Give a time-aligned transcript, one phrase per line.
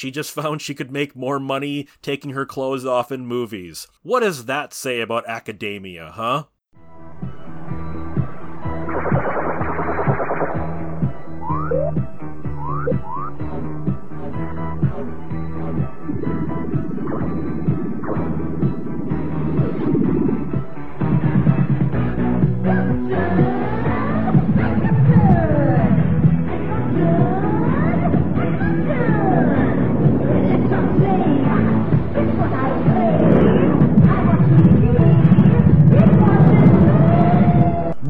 [0.00, 3.86] She just found she could make more money taking her clothes off in movies.
[4.02, 6.44] What does that say about academia, huh?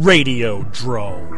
[0.00, 1.28] Radio Drome.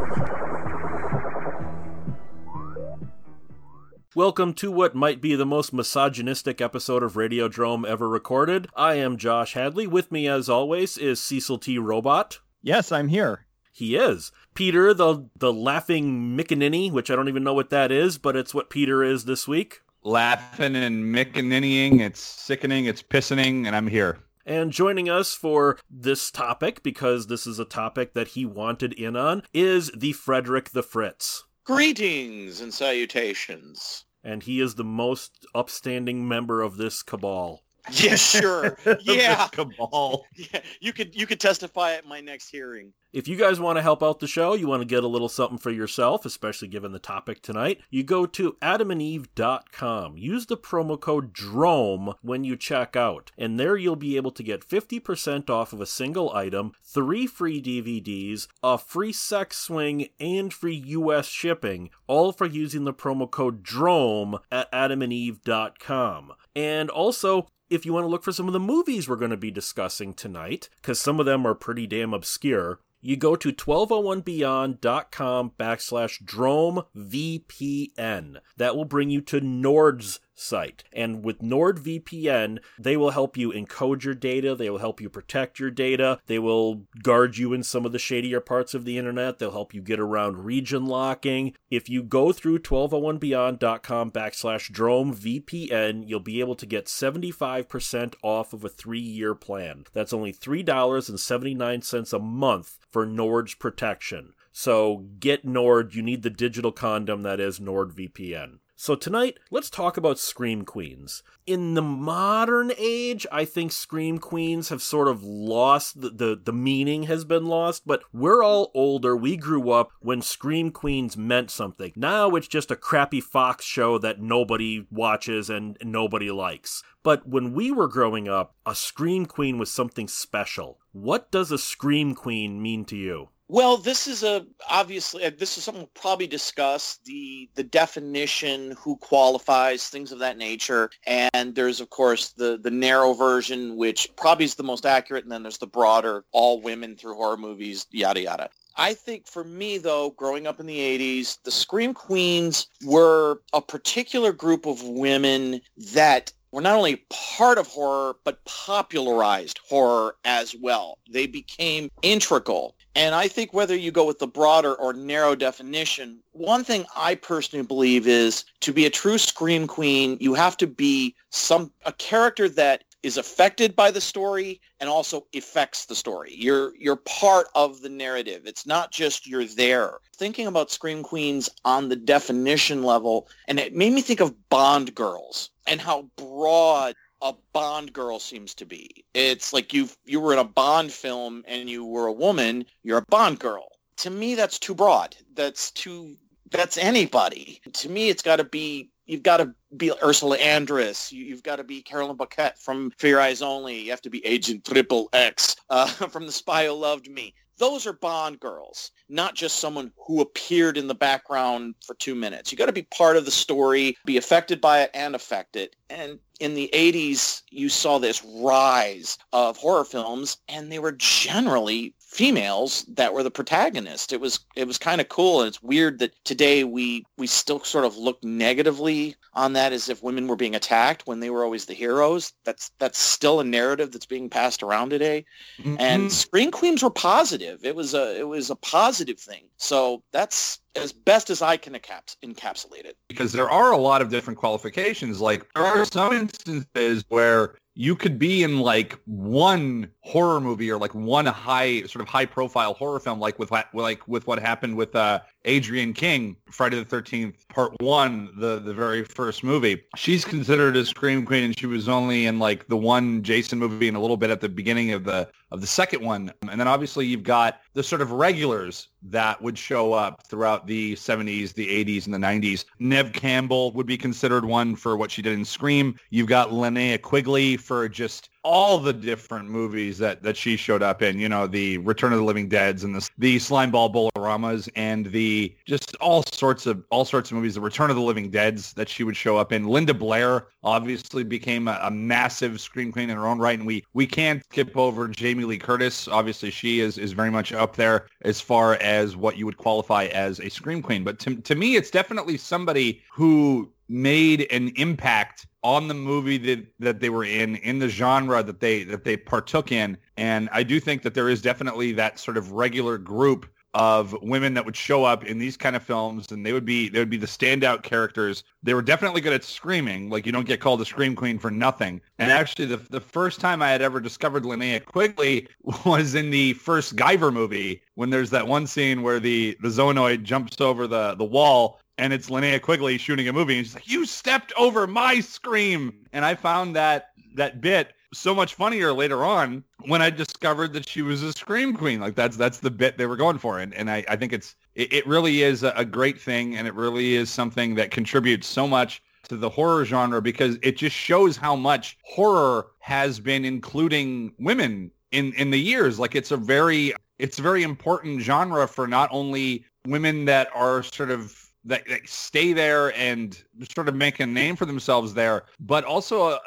[4.14, 8.68] Welcome to what might be the most misogynistic episode of Radiodrome ever recorded.
[8.76, 9.88] I am Josh Hadley.
[9.88, 11.76] With me, as always, is Cecil T.
[11.76, 12.38] Robot.
[12.62, 13.46] Yes, I'm here.
[13.72, 14.30] He is.
[14.54, 18.54] Peter, the the laughing Mickaninny, which I don't even know what that is, but it's
[18.54, 19.80] what Peter is this week.
[20.04, 24.20] Laughing and Mickaninnying, it's sickening, it's pissening, and I'm here.
[24.44, 29.16] And joining us for this topic, because this is a topic that he wanted in
[29.16, 31.44] on, is the Frederick the Fritz.
[31.64, 34.04] Greetings and salutations.
[34.24, 37.62] And he is the most upstanding member of this cabal.
[37.90, 38.78] Yeah, sure.
[39.02, 39.48] yeah.
[39.48, 40.24] cabal.
[40.34, 42.92] Yeah, you could you could testify at my next hearing.
[43.12, 45.28] If you guys want to help out the show, you want to get a little
[45.28, 50.16] something for yourself, especially given the topic tonight, you go to adamandeve.com.
[50.16, 54.42] Use the promo code DROME when you check out, and there you'll be able to
[54.42, 60.50] get 50% off of a single item, three free DVDs, a free sex swing, and
[60.50, 66.32] free US shipping, all for using the promo code DROME at adamandeve.com.
[66.56, 69.36] And also, if you want to look for some of the movies we're going to
[69.36, 75.52] be discussing tonight, because some of them are pretty damn obscure, you go to 1201beyond.com
[75.58, 78.36] backslash drome VPN.
[78.56, 80.84] That will bring you to Nord's site.
[80.92, 85.58] And with NordVPN, they will help you encode your data, they will help you protect
[85.58, 89.38] your data, they will guard you in some of the shadier parts of the internet,
[89.38, 91.54] they'll help you get around region locking.
[91.70, 98.52] If you go through 1201beyond.com backslash drome VPN, you'll be able to get 75% off
[98.52, 99.84] of a three year plan.
[99.92, 104.34] That's only $3.79 a month for Nord's protection.
[104.52, 105.94] So get Nord.
[105.94, 108.58] You need the digital condom that is NordVPN.
[108.74, 111.22] So tonight, let's talk about Scream Queens.
[111.46, 116.52] In the modern age, I think Scream Queens have sort of lost the, the, the
[116.52, 119.16] meaning has been lost, but we're all older.
[119.16, 121.92] We grew up when Scream Queens meant something.
[121.94, 126.82] Now it's just a crappy Fox show that nobody watches and nobody likes.
[127.02, 130.78] But when we were growing up, a Scream Queen was something special.
[130.92, 133.28] What does a Scream Queen mean to you?
[133.52, 138.74] Well, this is a obviously uh, this is something we'll probably discuss the the definition,
[138.78, 144.08] who qualifies, things of that nature, and there's of course the the narrow version, which
[144.16, 147.86] probably is the most accurate, and then there's the broader, all women through horror movies,
[147.90, 148.48] yada yada.
[148.78, 153.60] I think for me, though, growing up in the 80s, the Scream Queens were a
[153.60, 155.60] particular group of women
[155.92, 160.98] that were not only part of horror, but popularized horror as well.
[161.10, 162.76] They became integral.
[162.94, 167.14] And I think whether you go with the broader or narrow definition, one thing I
[167.14, 171.92] personally believe is to be a true scream queen, you have to be some a
[171.92, 176.34] character that is affected by the story and also affects the story.
[176.36, 178.42] You're you're part of the narrative.
[178.46, 179.98] It's not just you're there.
[180.14, 184.94] Thinking about Scream Queens on the definition level, and it made me think of Bond
[184.94, 189.04] girls and how broad a Bond girl seems to be.
[189.14, 192.98] It's like you you were in a Bond film and you were a woman, you're
[192.98, 193.68] a Bond girl.
[193.98, 195.16] To me that's too broad.
[195.34, 196.16] That's too
[196.50, 197.60] that's anybody.
[197.72, 201.12] To me it's got to be you've got to be Ursula Andress.
[201.12, 203.78] You, have got to be Carolyn Bouquet from Your Eyes Only.
[203.78, 207.34] You have to be Agent Triple X uh, from The Spy Who Loved Me.
[207.58, 212.50] Those are Bond girls, not just someone who appeared in the background for two minutes.
[212.50, 215.76] You got to be part of the story, be affected by it and affect it.
[215.90, 221.94] And in the 80s, you saw this rise of horror films, and they were generally
[222.12, 224.12] females that were the protagonist.
[224.12, 227.60] It was it was kind of cool, and it's weird that today we we still
[227.60, 231.42] sort of look negatively on that as if women were being attacked when they were
[231.42, 232.34] always the heroes.
[232.44, 235.24] That's that's still a narrative that's being passed around today.
[235.58, 235.76] Mm-hmm.
[235.78, 237.64] And Scream Queens were positive.
[237.64, 239.44] It was a it was a positive thing.
[239.56, 242.96] So that's as best as I can encaps- encapsulate it.
[243.08, 245.20] Because there are a lot of different qualifications.
[245.20, 250.78] Like there are some instances where you could be in like one horror movie or
[250.78, 254.38] like one high sort of high profile horror film like with what like with what
[254.38, 259.82] happened with uh Adrienne King, Friday the 13th, part one, the, the very first movie.
[259.96, 263.88] She's considered a scream queen and she was only in like the one Jason movie
[263.88, 266.32] and a little bit at the beginning of the, of the second one.
[266.48, 270.94] And then obviously you've got the sort of regulars that would show up throughout the
[270.94, 272.64] 70s, the 80s, and the 90s.
[272.78, 275.98] Neve Campbell would be considered one for what she did in Scream.
[276.10, 281.02] You've got Linnea Quigley for just all the different movies that, that she showed up
[281.02, 285.06] in, you know, the Return of the Living Deads and the, the Slimeball Bowl-O-Ramas and
[285.06, 288.72] the just all sorts of all sorts of movies, the Return of the Living Deads
[288.74, 289.66] that she would show up in.
[289.66, 293.58] Linda Blair obviously became a, a massive scream queen in her own right.
[293.58, 296.08] And we, we can't skip over Jamie Lee Curtis.
[296.08, 300.06] Obviously she is, is very much up there as far as what you would qualify
[300.06, 301.04] as a scream queen.
[301.04, 306.66] But to, to me, it's definitely somebody who made an impact on the movie that,
[306.80, 309.96] that they were in, in the genre that they that they partook in.
[310.16, 314.52] And I do think that there is definitely that sort of regular group of women
[314.52, 317.08] that would show up in these kind of films and they would be they would
[317.08, 318.44] be the standout characters.
[318.62, 320.10] They were definitely good at screaming.
[320.10, 322.00] Like you don't get called a scream queen for nothing.
[322.18, 325.48] And actually the the first time I had ever discovered Linnea Quigley
[325.86, 330.22] was in the first Guyver movie when there's that one scene where the the Zoanoid
[330.22, 333.88] jumps over the the wall and it's Linnea Quigley shooting a movie and she's like,
[333.88, 339.24] "You stepped over my scream." And I found that that bit so much funnier later
[339.24, 342.00] on when I discovered that she was a scream queen.
[342.00, 344.54] Like that's that's the bit they were going for, and and I, I think it's
[344.74, 348.46] it, it really is a, a great thing, and it really is something that contributes
[348.46, 353.44] so much to the horror genre because it just shows how much horror has been
[353.44, 355.98] including women in in the years.
[355.98, 360.82] Like it's a very it's a very important genre for not only women that are
[360.82, 363.42] sort of that, that stay there and
[363.74, 366.40] sort of make a name for themselves there, but also a,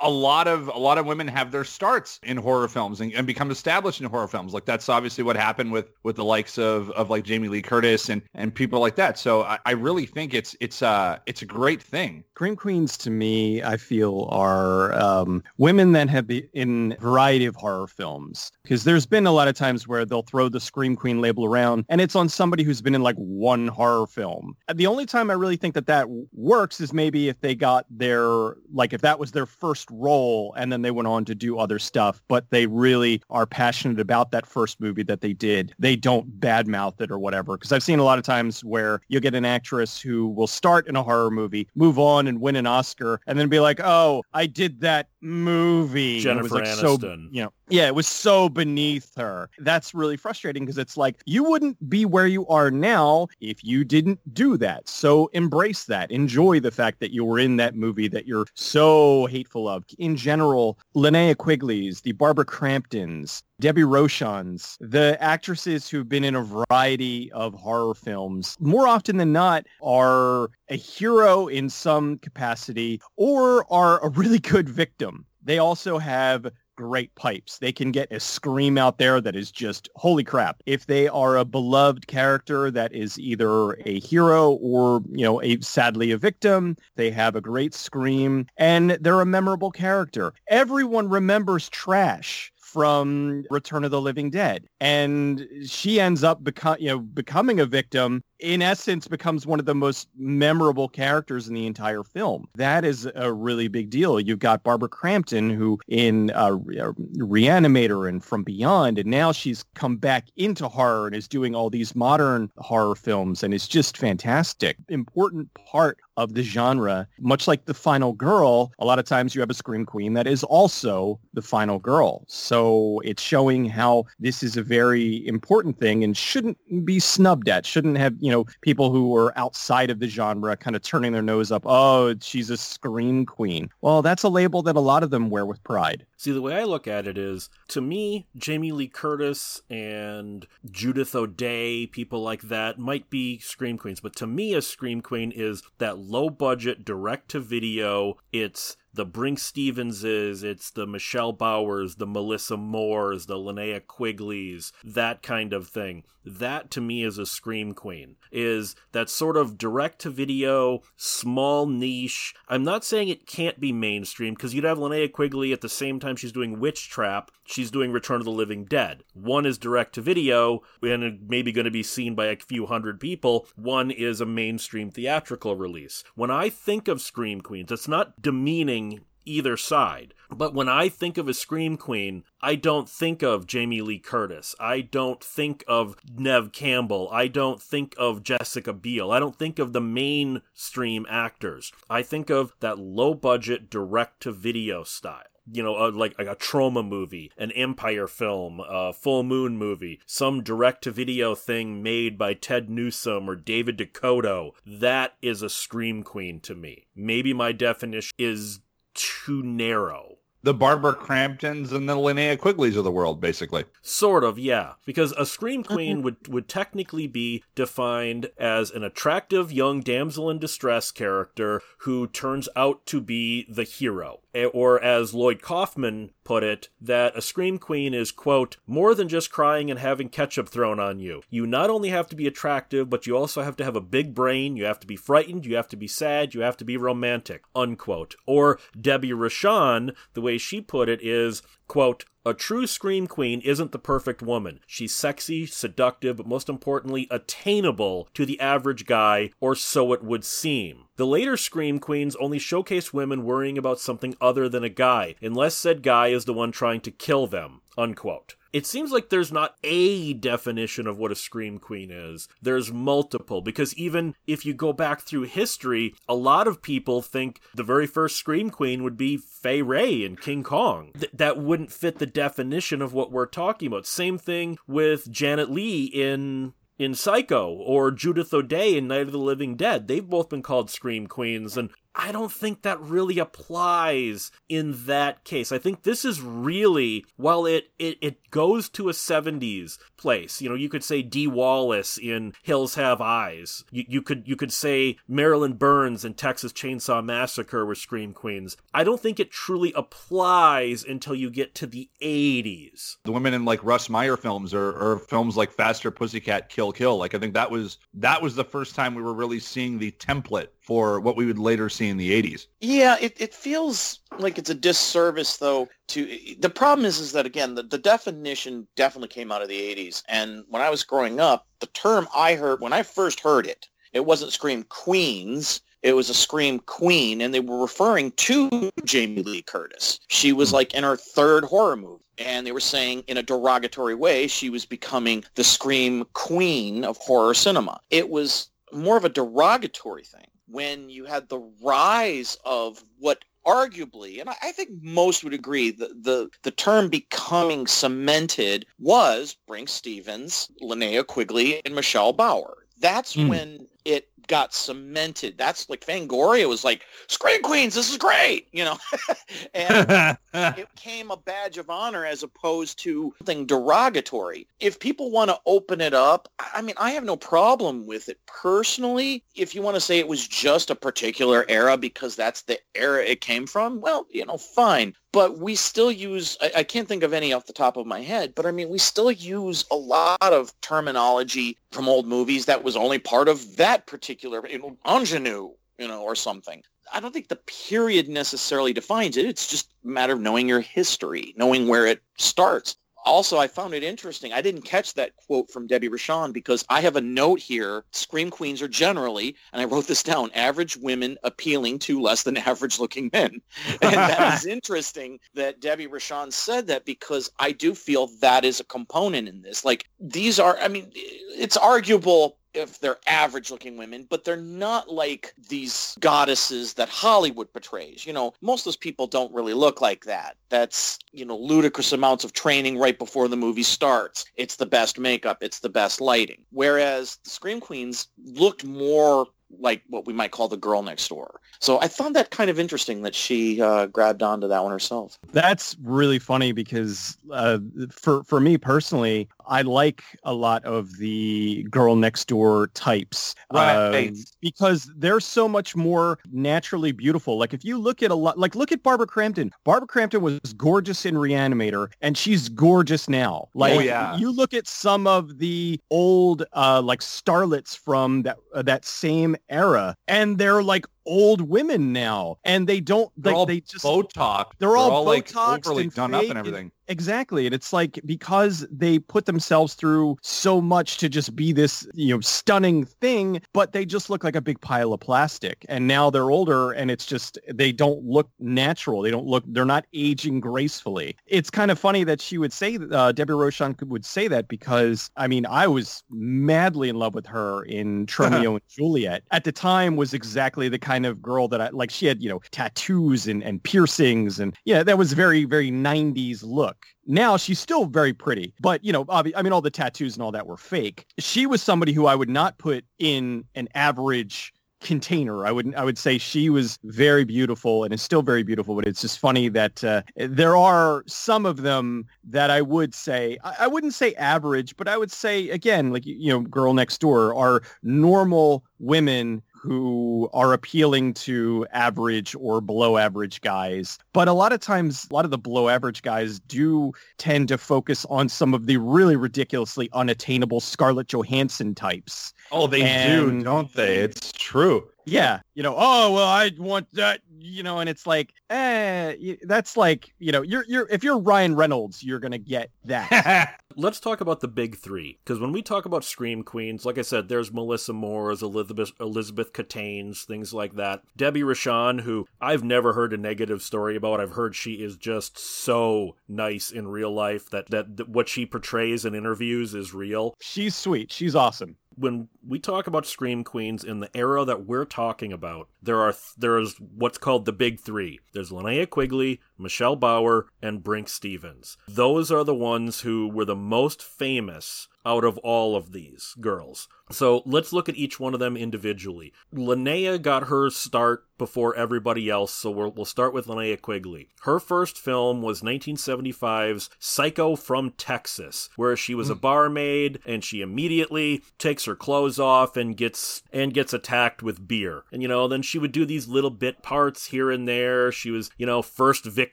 [0.00, 3.26] a lot of a lot of women have their starts in horror films and, and,
[3.26, 4.52] become established in horror films.
[4.54, 8.08] Like that's obviously what happened with with the likes of of like Jamie Lee Curtis
[8.08, 9.18] and and people like that.
[9.18, 12.24] So I, I really think it's it's uh it's a great thing.
[12.34, 17.46] Scream queens to me, I feel are um, women that have been in a variety
[17.46, 20.96] of horror films because there's been a lot of times where they'll throw the scream
[20.96, 24.56] queen label around and it's on somebody who's been in like one horror film.
[24.74, 28.56] The only time I really think that that works is maybe if they got their
[28.72, 31.58] like if that was their first first role and then they went on to do
[31.58, 35.74] other stuff, but they really are passionate about that first movie that they did.
[35.78, 37.56] They don't badmouth it or whatever.
[37.56, 40.88] Because I've seen a lot of times where you'll get an actress who will start
[40.88, 44.22] in a horror movie, move on and win an Oscar, and then be like, oh,
[44.32, 46.20] I did that movie.
[46.20, 47.00] Jennifer like Aniston.
[47.00, 49.50] So, you know, yeah, it was so beneath her.
[49.58, 53.84] That's really frustrating because it's like you wouldn't be where you are now if you
[53.84, 54.88] didn't do that.
[54.88, 56.10] So embrace that.
[56.10, 59.75] Enjoy the fact that you were in that movie that you're so hateful of.
[59.98, 66.42] In general, Linnea Quigley's, the Barbara Cramptons, Debbie Rochon's, the actresses who've been in a
[66.42, 73.70] variety of horror films, more often than not, are a hero in some capacity or
[73.72, 75.26] are a really good victim.
[75.42, 77.58] They also have great pipes.
[77.58, 80.62] They can get a scream out there that is just holy crap.
[80.66, 85.60] If they are a beloved character that is either a hero or, you know, a
[85.60, 90.32] sadly a victim, they have a great scream and they're a memorable character.
[90.48, 94.68] Everyone remembers Trash from Return of the Living Dead.
[94.80, 99.66] And she ends up beco- you know, becoming a victim in essence becomes one of
[99.66, 102.48] the most memorable characters in the entire film.
[102.56, 104.20] That is a really big deal.
[104.20, 109.96] You've got Barbara Crampton who in uh, Reanimator and From Beyond, and now she's come
[109.96, 114.76] back into horror and is doing all these modern horror films and it's just fantastic.
[114.88, 119.40] Important part of the genre, much like the final girl, a lot of times you
[119.40, 122.24] have a scream queen that is also the final girl.
[122.26, 127.64] So it's showing how this is a very important thing and shouldn't be snubbed at,
[127.64, 131.22] shouldn't have you know, people who are outside of the genre kind of turning their
[131.22, 131.62] nose up.
[131.64, 133.70] Oh, she's a scream queen.
[133.80, 136.04] Well, that's a label that a lot of them wear with pride.
[136.16, 141.14] See, the way I look at it is, to me, Jamie Lee Curtis and Judith
[141.14, 144.00] O'Dea, people like that, might be scream queens.
[144.00, 148.16] But to me, a scream queen is that low budget, direct to video.
[148.32, 155.22] It's the Brinke Stevenses, it's the Michelle Bauers, the Melissa Moores, the Linnea Quigleys, that
[155.22, 156.02] kind of thing.
[156.24, 158.16] That to me is a scream queen.
[158.32, 162.34] Is that sort of direct to video, small niche.
[162.48, 166.00] I'm not saying it can't be mainstream because you'd have Linnea Quigley at the same
[166.00, 169.04] time she's doing Witch Trap, she's doing Return of the Living Dead.
[169.14, 173.00] One is direct to video and maybe going to be seen by a few hundred
[173.00, 173.46] people.
[173.56, 176.04] One is a mainstream theatrical release.
[176.14, 180.14] When I think of scream queens, it's not demeaning either side.
[180.30, 184.54] But when I think of a Scream Queen, I don't think of Jamie Lee Curtis.
[184.58, 187.08] I don't think of Neve Campbell.
[187.12, 189.12] I don't think of Jessica Biel.
[189.12, 191.72] I don't think of the mainstream actors.
[191.88, 196.28] I think of that low budget direct to video style you know, uh, like, like
[196.28, 201.82] a Troma movie, an Empire film, a Full Moon movie, some direct to video thing
[201.82, 204.52] made by Ted Newsom or David DeCoteau.
[204.66, 206.86] That is a Scream Queen to me.
[206.94, 208.60] Maybe my definition is
[208.96, 213.64] too narrow the Barbara Cramptons and the Linnea Quigleys of the world, basically.
[213.82, 214.74] Sort of, yeah.
[214.84, 220.38] Because a Scream Queen would, would technically be defined as an attractive young damsel in
[220.38, 224.20] distress character who turns out to be the hero.
[224.36, 229.08] Eh, or as Lloyd Kaufman put it, that a Scream Queen is, quote, more than
[229.08, 231.22] just crying and having ketchup thrown on you.
[231.30, 234.14] You not only have to be attractive, but you also have to have a big
[234.14, 236.76] brain, you have to be frightened, you have to be sad, you have to be
[236.76, 238.14] romantic, unquote.
[238.26, 243.70] Or Debbie Rochon, the way she put it is, quote, a true Scream Queen isn't
[243.70, 244.58] the perfect woman.
[244.66, 250.24] She's sexy, seductive, but most importantly, attainable to the average guy, or so it would
[250.24, 250.86] seem.
[250.96, 255.54] The later Scream Queens only showcase women worrying about something other than a guy, unless
[255.54, 257.60] said guy is the one trying to kill them.
[257.78, 262.26] Unquote it seems like there's not a definition of what a scream queen is.
[262.40, 267.42] There's multiple because even if you go back through history, a lot of people think
[267.54, 270.92] the very first scream queen would be Fay Wray in King Kong.
[270.98, 273.84] Th- that wouldn't fit the definition of what we're talking about.
[273.84, 279.18] Same thing with Janet Leigh in in Psycho or Judith O'Dea in Night of the
[279.18, 279.86] Living Dead.
[279.86, 285.24] They've both been called Scream Queens, and I don't think that really applies in that
[285.24, 285.50] case.
[285.50, 290.48] I think this is really, while it, it, it goes to a 70s place, you
[290.48, 293.64] know, you could say Dee Wallace in Hills Have Eyes.
[293.70, 298.58] You, you could you could say Marilyn Burns in Texas Chainsaw Massacre were Scream Queens.
[298.74, 302.96] I don't think it truly applies until you get to the 80s.
[303.04, 306.98] The women in like Russ Meyer films or, or films like Faster Pussycat Kill Kill.
[306.98, 309.92] Like I think that was that was the first time we were really seeing the
[309.92, 312.46] template for what we would later see in the 80s.
[312.60, 317.26] Yeah, it, it feels like it's a disservice though to the problem is is that
[317.26, 321.20] again the, the definition definitely came out of the 80s and when I was growing
[321.20, 325.94] up the term I heard when I first heard it it wasn't scream queens it
[325.94, 330.00] was a scream queen and they were referring to Jamie Lee Curtis.
[330.08, 333.94] She was like in her third horror movie and they were saying in a derogatory
[333.94, 337.78] way she was becoming the scream queen of horror cinema.
[337.90, 344.20] It was more of a derogatory thing when you had the rise of what arguably,
[344.20, 350.50] and I, think most would agree, the, the, the term becoming cemented was Brinke Stevens,
[350.60, 352.66] Linnea Quigley, and Michelle Bauer.
[352.80, 353.28] That's mm.
[353.28, 355.36] when it got cemented.
[355.38, 358.78] That's like Fangoria was like, Scream Queens, this is great, you know.
[359.54, 364.46] and it became a badge of honor as opposed to something derogatory.
[364.60, 368.18] If people want to open it up, I mean, I have no problem with it
[368.26, 369.24] personally.
[369.34, 373.04] If you want to say it was just a particular era because that's the era
[373.04, 377.02] it came from, well, you know, fine but we still use I, I, can't think
[377.02, 379.74] of any off the top of my head but i mean we still use a
[379.74, 384.76] lot of terminology from old movies that was only part of that particular you know,
[384.86, 386.62] ingenue you know or something.
[386.92, 389.24] I don't think the period necessarily defines it.
[389.24, 392.76] It's just a matter of knowing your history knowing where it starts
[393.06, 394.32] also, I found it interesting.
[394.32, 397.84] I didn't catch that quote from Debbie Rochon because I have a note here.
[397.92, 402.36] Scream queens are generally, and I wrote this down, average women appealing to less than
[402.36, 403.40] average looking men.
[403.80, 408.60] And that is interesting that Debbie Rochon said that because I do feel that is
[408.60, 409.64] a component in this.
[409.64, 414.90] Like these are, I mean, it's arguable if they're average looking women, but they're not
[414.90, 418.06] like these goddesses that Hollywood portrays.
[418.06, 420.36] You know, most of those people don't really look like that.
[420.48, 424.24] That's, you know, ludicrous amounts of training right before the movie starts.
[424.36, 425.38] It's the best makeup.
[425.42, 426.42] It's the best lighting.
[426.50, 429.26] Whereas the Scream Queens looked more
[429.58, 431.40] like what we might call the girl next door.
[431.60, 435.18] So I found that kind of interesting that she uh, grabbed onto that one herself.
[435.32, 437.58] That's really funny because uh,
[437.90, 444.08] for for me personally, I like a lot of the girl next door types right.
[444.08, 447.38] Um, because they're so much more naturally beautiful.
[447.38, 449.52] Like if you look at a lot, like look at Barbara Crampton.
[449.64, 453.48] Barbara Crampton was gorgeous in Reanimator, and she's gorgeous now.
[453.54, 454.16] Like oh, yeah.
[454.16, 459.36] you look at some of the old uh, like starlets from that uh, that same
[459.48, 463.84] era, and they're like old women now, and they don't They're like all they just
[463.84, 464.52] Botox.
[464.58, 466.72] they're all like Botoxed overly and done up and and- everything.
[466.88, 467.46] Exactly.
[467.46, 472.14] And it's like because they put themselves through so much to just be this, you
[472.14, 475.66] know, stunning thing, but they just look like a big pile of plastic.
[475.68, 479.02] And now they're older and it's just they don't look natural.
[479.02, 481.16] They don't look they're not aging gracefully.
[481.26, 485.10] It's kind of funny that she would say uh, Debbie Rochon would say that because
[485.16, 489.24] I mean, I was madly in love with her in Romeo and Juliet.
[489.32, 492.28] At the time was exactly the kind of girl that I like she had, you
[492.28, 496.86] know, tattoos and, and piercings and yeah, that was very, very 90s look.
[497.06, 500.22] Now she's still very pretty, but you know, obvi- I mean, all the tattoos and
[500.22, 501.04] all that were fake.
[501.18, 505.46] She was somebody who I would not put in an average container.
[505.46, 508.74] I would I would say she was very beautiful and is still very beautiful.
[508.74, 513.38] But it's just funny that uh, there are some of them that I would say
[513.42, 516.98] I, I wouldn't say average, but I would say again, like you know, girl next
[517.00, 523.98] door are normal women who are appealing to average or below average guys.
[524.12, 527.58] But a lot of times, a lot of the below average guys do tend to
[527.58, 532.32] focus on some of the really ridiculously unattainable Scarlett Johansson types.
[532.52, 533.96] Oh, they And- do, don't they?
[533.96, 534.88] It's true.
[535.06, 539.76] Yeah, you know, oh well, I want that, you know, and it's like, eh, that's
[539.76, 543.60] like, you know, you're you're if you're Ryan Reynolds, you're gonna get that.
[543.76, 547.02] Let's talk about the big three, because when we talk about Scream Queens, like I
[547.02, 551.02] said, there's Melissa Moore's, Elizabeth Elizabeth Kaitan's, things like that.
[551.16, 554.20] Debbie Rochon, who I've never heard a negative story about.
[554.20, 558.44] I've heard she is just so nice in real life that that, that what she
[558.44, 560.34] portrays in interviews is real.
[560.40, 561.12] She's sweet.
[561.12, 561.76] She's awesome.
[561.96, 566.14] When we talk about scream queens in the era that we're talking about, there are
[566.36, 568.20] there's what's called the big three.
[568.32, 571.76] There's Linnea Quigley, Michelle Bauer, and Brinke Stevens.
[571.88, 576.88] Those are the ones who were the most famous out of all of these girls.
[577.12, 579.32] So let's look at each one of them individually.
[579.54, 584.28] Linnea got her start before everybody else, so we'll, we'll start with Linnea Quigley.
[584.42, 589.40] Her first film was 1975's Psycho from Texas, where she was a hmm.
[589.40, 595.04] barmaid and she immediately takes her clothes off and gets and gets attacked with beer.
[595.12, 598.10] And you know, then she would do these little bit parts here and there.
[598.10, 599.45] She was, you know, first victim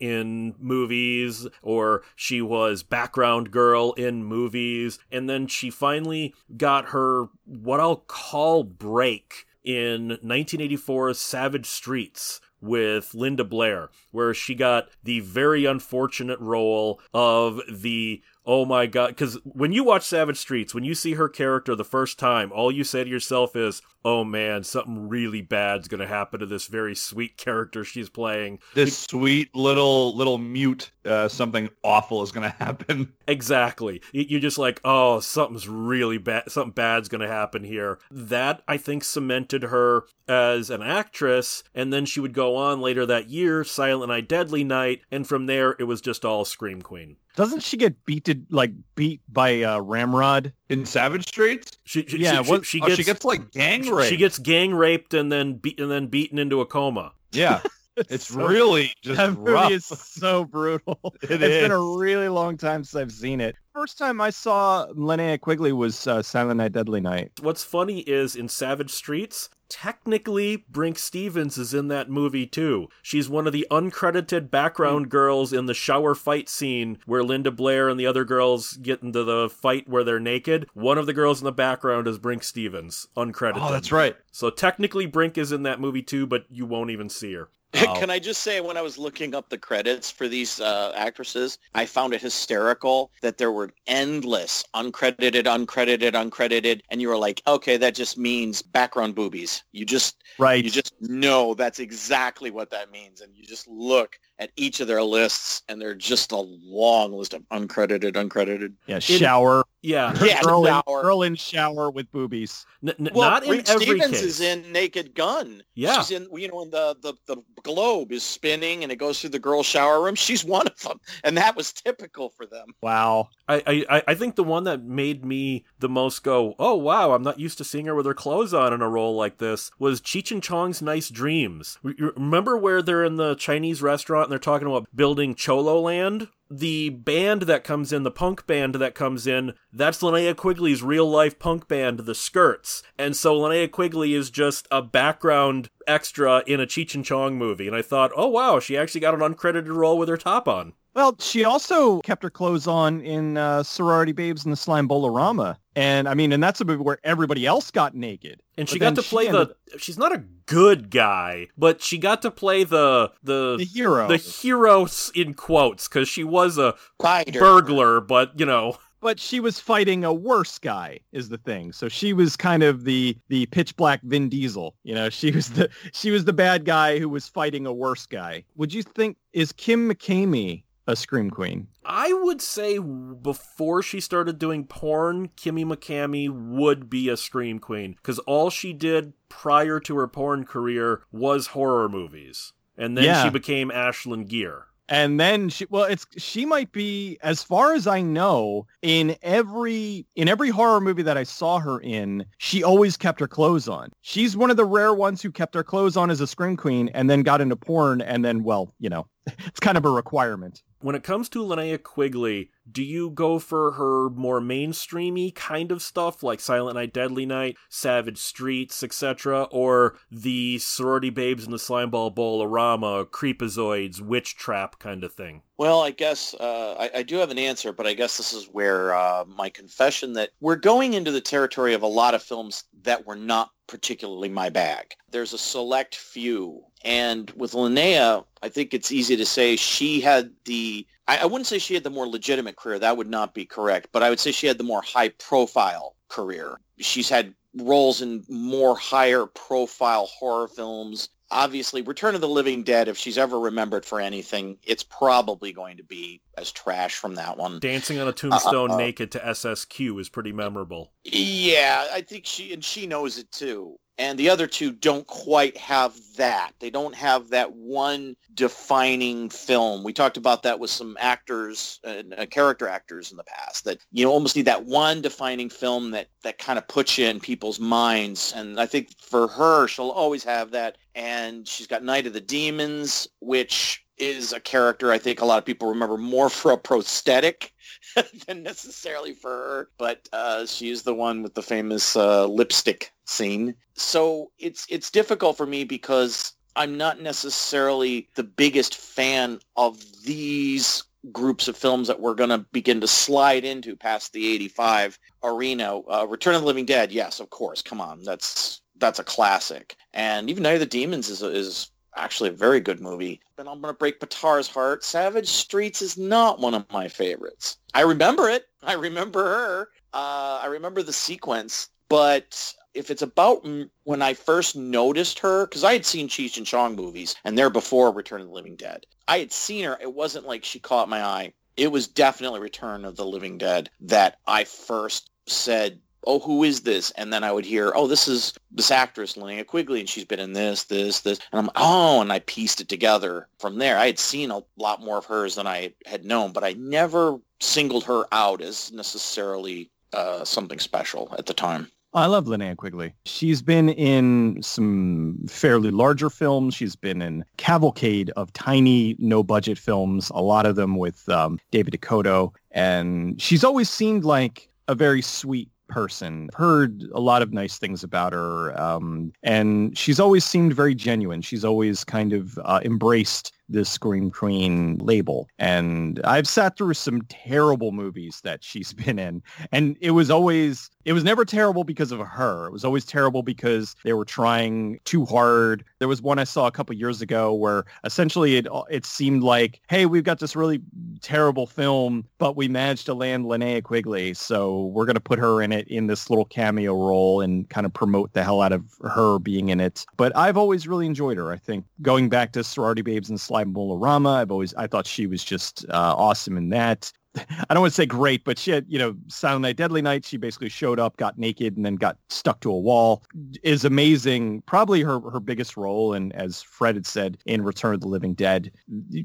[0.00, 7.26] in movies or she was background girl in movies and then she finally got her
[7.44, 15.20] what I'll call break in 1984's Savage Streets with Linda Blair, where she got the
[15.20, 19.08] very unfortunate role of the oh my god.
[19.08, 22.70] Because when you watch Savage Streets, when you see her character the first time, all
[22.70, 26.94] you say to yourself is, oh man, something really bad's to happen to this very
[26.94, 28.58] sweet character she's playing.
[28.74, 34.02] this sweet little little mute uh, something awful is going to happen Exactly.
[34.12, 36.50] You're just like, oh, something's really bad.
[36.50, 37.98] Something bad's going to happen here.
[38.10, 41.62] That, I think, cemented her as an actress.
[41.74, 45.00] And then she would go on later that year, Silent Night, Deadly Night.
[45.10, 47.16] And from there, it was just all Scream Queen.
[47.36, 50.52] Doesn't she get beat to, like beat by uh, Ramrod?
[50.68, 53.88] in savage streets She, she, Yeah, she, what- she, oh, gets, she gets like gang
[53.90, 57.12] raped she gets gang raped and then beat and then beaten into a coma.
[57.32, 57.60] yeah
[58.08, 60.98] it's so- really just that rough movie is so brutal.
[61.22, 61.62] It It's is.
[61.62, 63.56] been a really long time since I've seen it.
[63.74, 67.32] First time I saw Linnea Quigley was uh, Silent Night, Deadly Night.
[67.40, 72.88] What's funny is in Savage Streets, technically Brinke Stevens is in that movie too.
[73.02, 77.88] She's one of the uncredited background girls in the shower fight scene where Linda Blair
[77.88, 80.66] and the other girls get into the fight where they're naked.
[80.74, 83.58] One of the girls in the background is Brinke Stevens, uncredited.
[83.66, 87.08] oh that's right So technically Brinke is in that movie too, but you won't even
[87.08, 87.48] see her.
[87.74, 87.94] Wow.
[87.94, 91.58] Can I just say, when I was looking up the credits for these uh, actresses,
[91.74, 97.42] I found it hysterical that there were endless uncredited, uncredited, uncredited, and you were like,
[97.46, 99.64] okay, that just means background boobies.
[99.72, 100.62] You just, Right.
[100.62, 104.86] you just know that's exactly what that means, and you just look at each of
[104.86, 108.74] their lists, and they're just a long list of uncredited, uncredited.
[108.86, 109.64] yeah, shower.
[109.82, 110.14] Yeah.
[110.22, 111.02] Yeah, girl, in, shower.
[111.02, 112.64] girl in shower with boobies.
[112.86, 114.22] N- n- Well, not in every Stevens case.
[114.22, 115.62] is in Naked Gun.
[115.74, 116.00] Yeah.
[116.00, 119.30] She's in, you know, when the, the, the globe is spinning and it goes through
[119.30, 120.14] the girl shower room.
[120.14, 121.00] She's one of them.
[121.24, 122.68] And that was typical for them.
[122.80, 123.28] Wow.
[123.48, 127.22] I, I, I think the one that made me the most go, oh wow, I'm
[127.22, 130.00] not used to seeing her with her clothes on in a role like this was
[130.00, 131.78] Cheech and Chong's Nice Dreams.
[131.82, 136.28] Remember where they're in the Chinese restaurant and they're talking about building Cholo Land?
[136.54, 141.08] The band that comes in, the punk band that comes in, that's Linnea Quigley's real
[141.08, 142.82] life punk band, The Skirts.
[142.98, 147.66] And so Linnea Quigley is just a background extra in a Cheech and Chong movie.
[147.66, 150.74] And I thought, oh wow, she actually got an uncredited role with her top on.
[150.92, 155.58] Well, she also kept her clothes on in uh, Sorority Babes and the Slime Bowl-O-Rama.
[155.74, 158.42] And I mean, and that's a movie where everybody else got naked.
[158.58, 159.38] And she got to play she the.
[159.40, 164.06] ended- She's not a good guy, but she got to play the the The hero.
[164.08, 167.40] the hero in quotes because she was a Fighter.
[167.40, 171.72] burglar, but you know, but she was fighting a worse guy is the thing.
[171.72, 174.74] So she was kind of the the pitch black Vin Diesel.
[174.84, 178.04] You know, she was the she was the bad guy who was fighting a worse
[178.04, 178.44] guy.
[178.56, 181.66] Would you think is Kim McKamy a scream queen?
[181.84, 187.94] I would say before she started doing porn, Kimmy McKamy would be a scream queen
[187.94, 193.24] because all she did prior to her porn career was horror movies, and then Yeah.
[193.24, 194.62] she became Ashlyn Gere.
[194.88, 200.04] And then she well it's she might be as far as I know in every
[200.16, 203.90] in every horror movie that I saw her in, she always kept her clothes on.
[204.02, 206.90] She's one of the rare ones who kept her clothes on as a scream queen
[206.92, 209.06] and then got into porn and then well, you know,
[209.46, 210.62] it's kind of a requirement.
[210.82, 215.80] When it comes to Linnea Quigley, do you go for her more mainstreamy kind of
[215.80, 221.56] stuff like Silent Night, Deadly Night, Savage Streets, etc., or the Sorority Babes in the
[221.56, 225.42] Slimeball Bowl-orama, Creepazoids, Witch Trap kind of thing?
[225.56, 228.46] Well, I guess uh, I, I do have an answer, but I guess this is
[228.46, 232.64] where uh, my confession that we're going into the territory of a lot of films
[232.82, 234.94] that were not particularly my bag.
[235.10, 236.64] There's a select few.
[236.84, 240.71] And with Linnea, I think it's easy to say she had the,
[241.08, 242.78] I, I wouldn't say she had the more legitimate career.
[242.78, 243.88] That would not be correct.
[243.92, 246.58] But I would say she had the more high profile career.
[246.78, 252.88] She's had roles in more higher profile horror films obviously return of the living dead
[252.88, 257.36] if she's ever remembered for anything it's probably going to be as trash from that
[257.36, 258.78] one Dancing on a tombstone Uh, uh, uh.
[258.78, 260.92] naked to SSQ is pretty memorable.
[261.04, 265.56] yeah i think she and she knows it too and the other two don't quite
[265.56, 266.54] have that.
[266.58, 269.84] They don't have that one defining film.
[269.84, 273.78] We talked about that with some actors and uh, character actors in the past that
[273.92, 277.60] you almost need that one defining film that that kind of puts you in people's
[277.60, 278.32] minds.
[278.34, 280.78] And i think for her she'll always have that.
[280.96, 285.38] And she's got night of the demons which is a character i think a lot
[285.38, 287.52] of people remember more for a prosthetic
[288.26, 293.54] than necessarily for her, but uh, she's the one with the famous uh, lipstick scene.
[293.74, 300.84] So it's it's difficult for me because I'm not necessarily the biggest fan of these
[301.10, 305.80] groups of films that we're going to begin to slide into past the 85 arena.
[305.80, 307.62] Uh, Return of the Living Dead, yes, of course.
[307.62, 309.76] Come on, that's that's a classic.
[309.94, 313.20] And even Night of the Demons is is actually a very good movie.
[313.38, 314.84] And I'm going to break Patar's heart.
[314.84, 317.58] Savage Streets is not one of my favorites.
[317.74, 318.48] I remember it.
[318.62, 319.68] I remember her.
[319.92, 321.68] Uh, I remember the sequence.
[321.88, 323.46] But if it's about
[323.84, 327.50] when I first noticed her, because I had seen Cheech and Chong movies, and they're
[327.50, 328.86] before Return of the Living Dead.
[329.08, 329.78] I had seen her.
[329.80, 331.32] It wasn't like she caught my eye.
[331.56, 336.60] It was definitely Return of the Living Dead that I first said, oh, who is
[336.60, 336.90] this?
[336.92, 340.20] And then I would hear, oh, this is this actress, Linnea Quigley, and she's been
[340.20, 341.18] in this, this, this.
[341.32, 343.78] And I'm, oh, and I pieced it together from there.
[343.78, 347.18] I had seen a lot more of hers than I had known, but I never
[347.40, 351.70] singled her out as necessarily uh, something special at the time.
[351.94, 352.94] I love Linnea Quigley.
[353.04, 356.54] She's been in some fairly larger films.
[356.54, 361.74] She's been in cavalcade of tiny, no-budget films, a lot of them with um, David
[361.74, 362.32] DeCoteau.
[362.50, 366.28] And she's always seemed like a very sweet person.
[366.34, 368.58] Heard a lot of nice things about her.
[368.60, 371.22] Um, and she's always seemed very genuine.
[371.22, 375.28] She's always kind of uh, embraced this Scream Queen label.
[375.38, 379.22] And I've sat through some terrible movies that she's been in.
[379.50, 382.46] And it was always, it was never terrible because of her.
[382.46, 385.64] It was always terrible because they were trying too hard.
[385.78, 389.60] There was one I saw a couple years ago where essentially it, it seemed like,
[389.68, 390.60] hey, we've got this really
[391.00, 394.14] terrible film, but we managed to land Linnea Quigley.
[394.14, 397.66] So we're going to put her in it in this little cameo role and kind
[397.66, 399.86] of promote the hell out of her being in it.
[399.96, 401.32] But I've always really enjoyed her.
[401.32, 405.24] I think going back to Sorority Babes and Bowl-O-Rama, I've always, I thought she was
[405.24, 406.92] just uh, awesome in that.
[407.16, 410.04] I don't want to say great, but she had, you know, Silent Night, Deadly Night.
[410.04, 413.02] She basically showed up, got naked, and then got stuck to a wall.
[413.42, 414.42] Is amazing.
[414.46, 418.14] Probably her her biggest role, and as Fred had said in Return of the Living
[418.14, 418.50] Dead,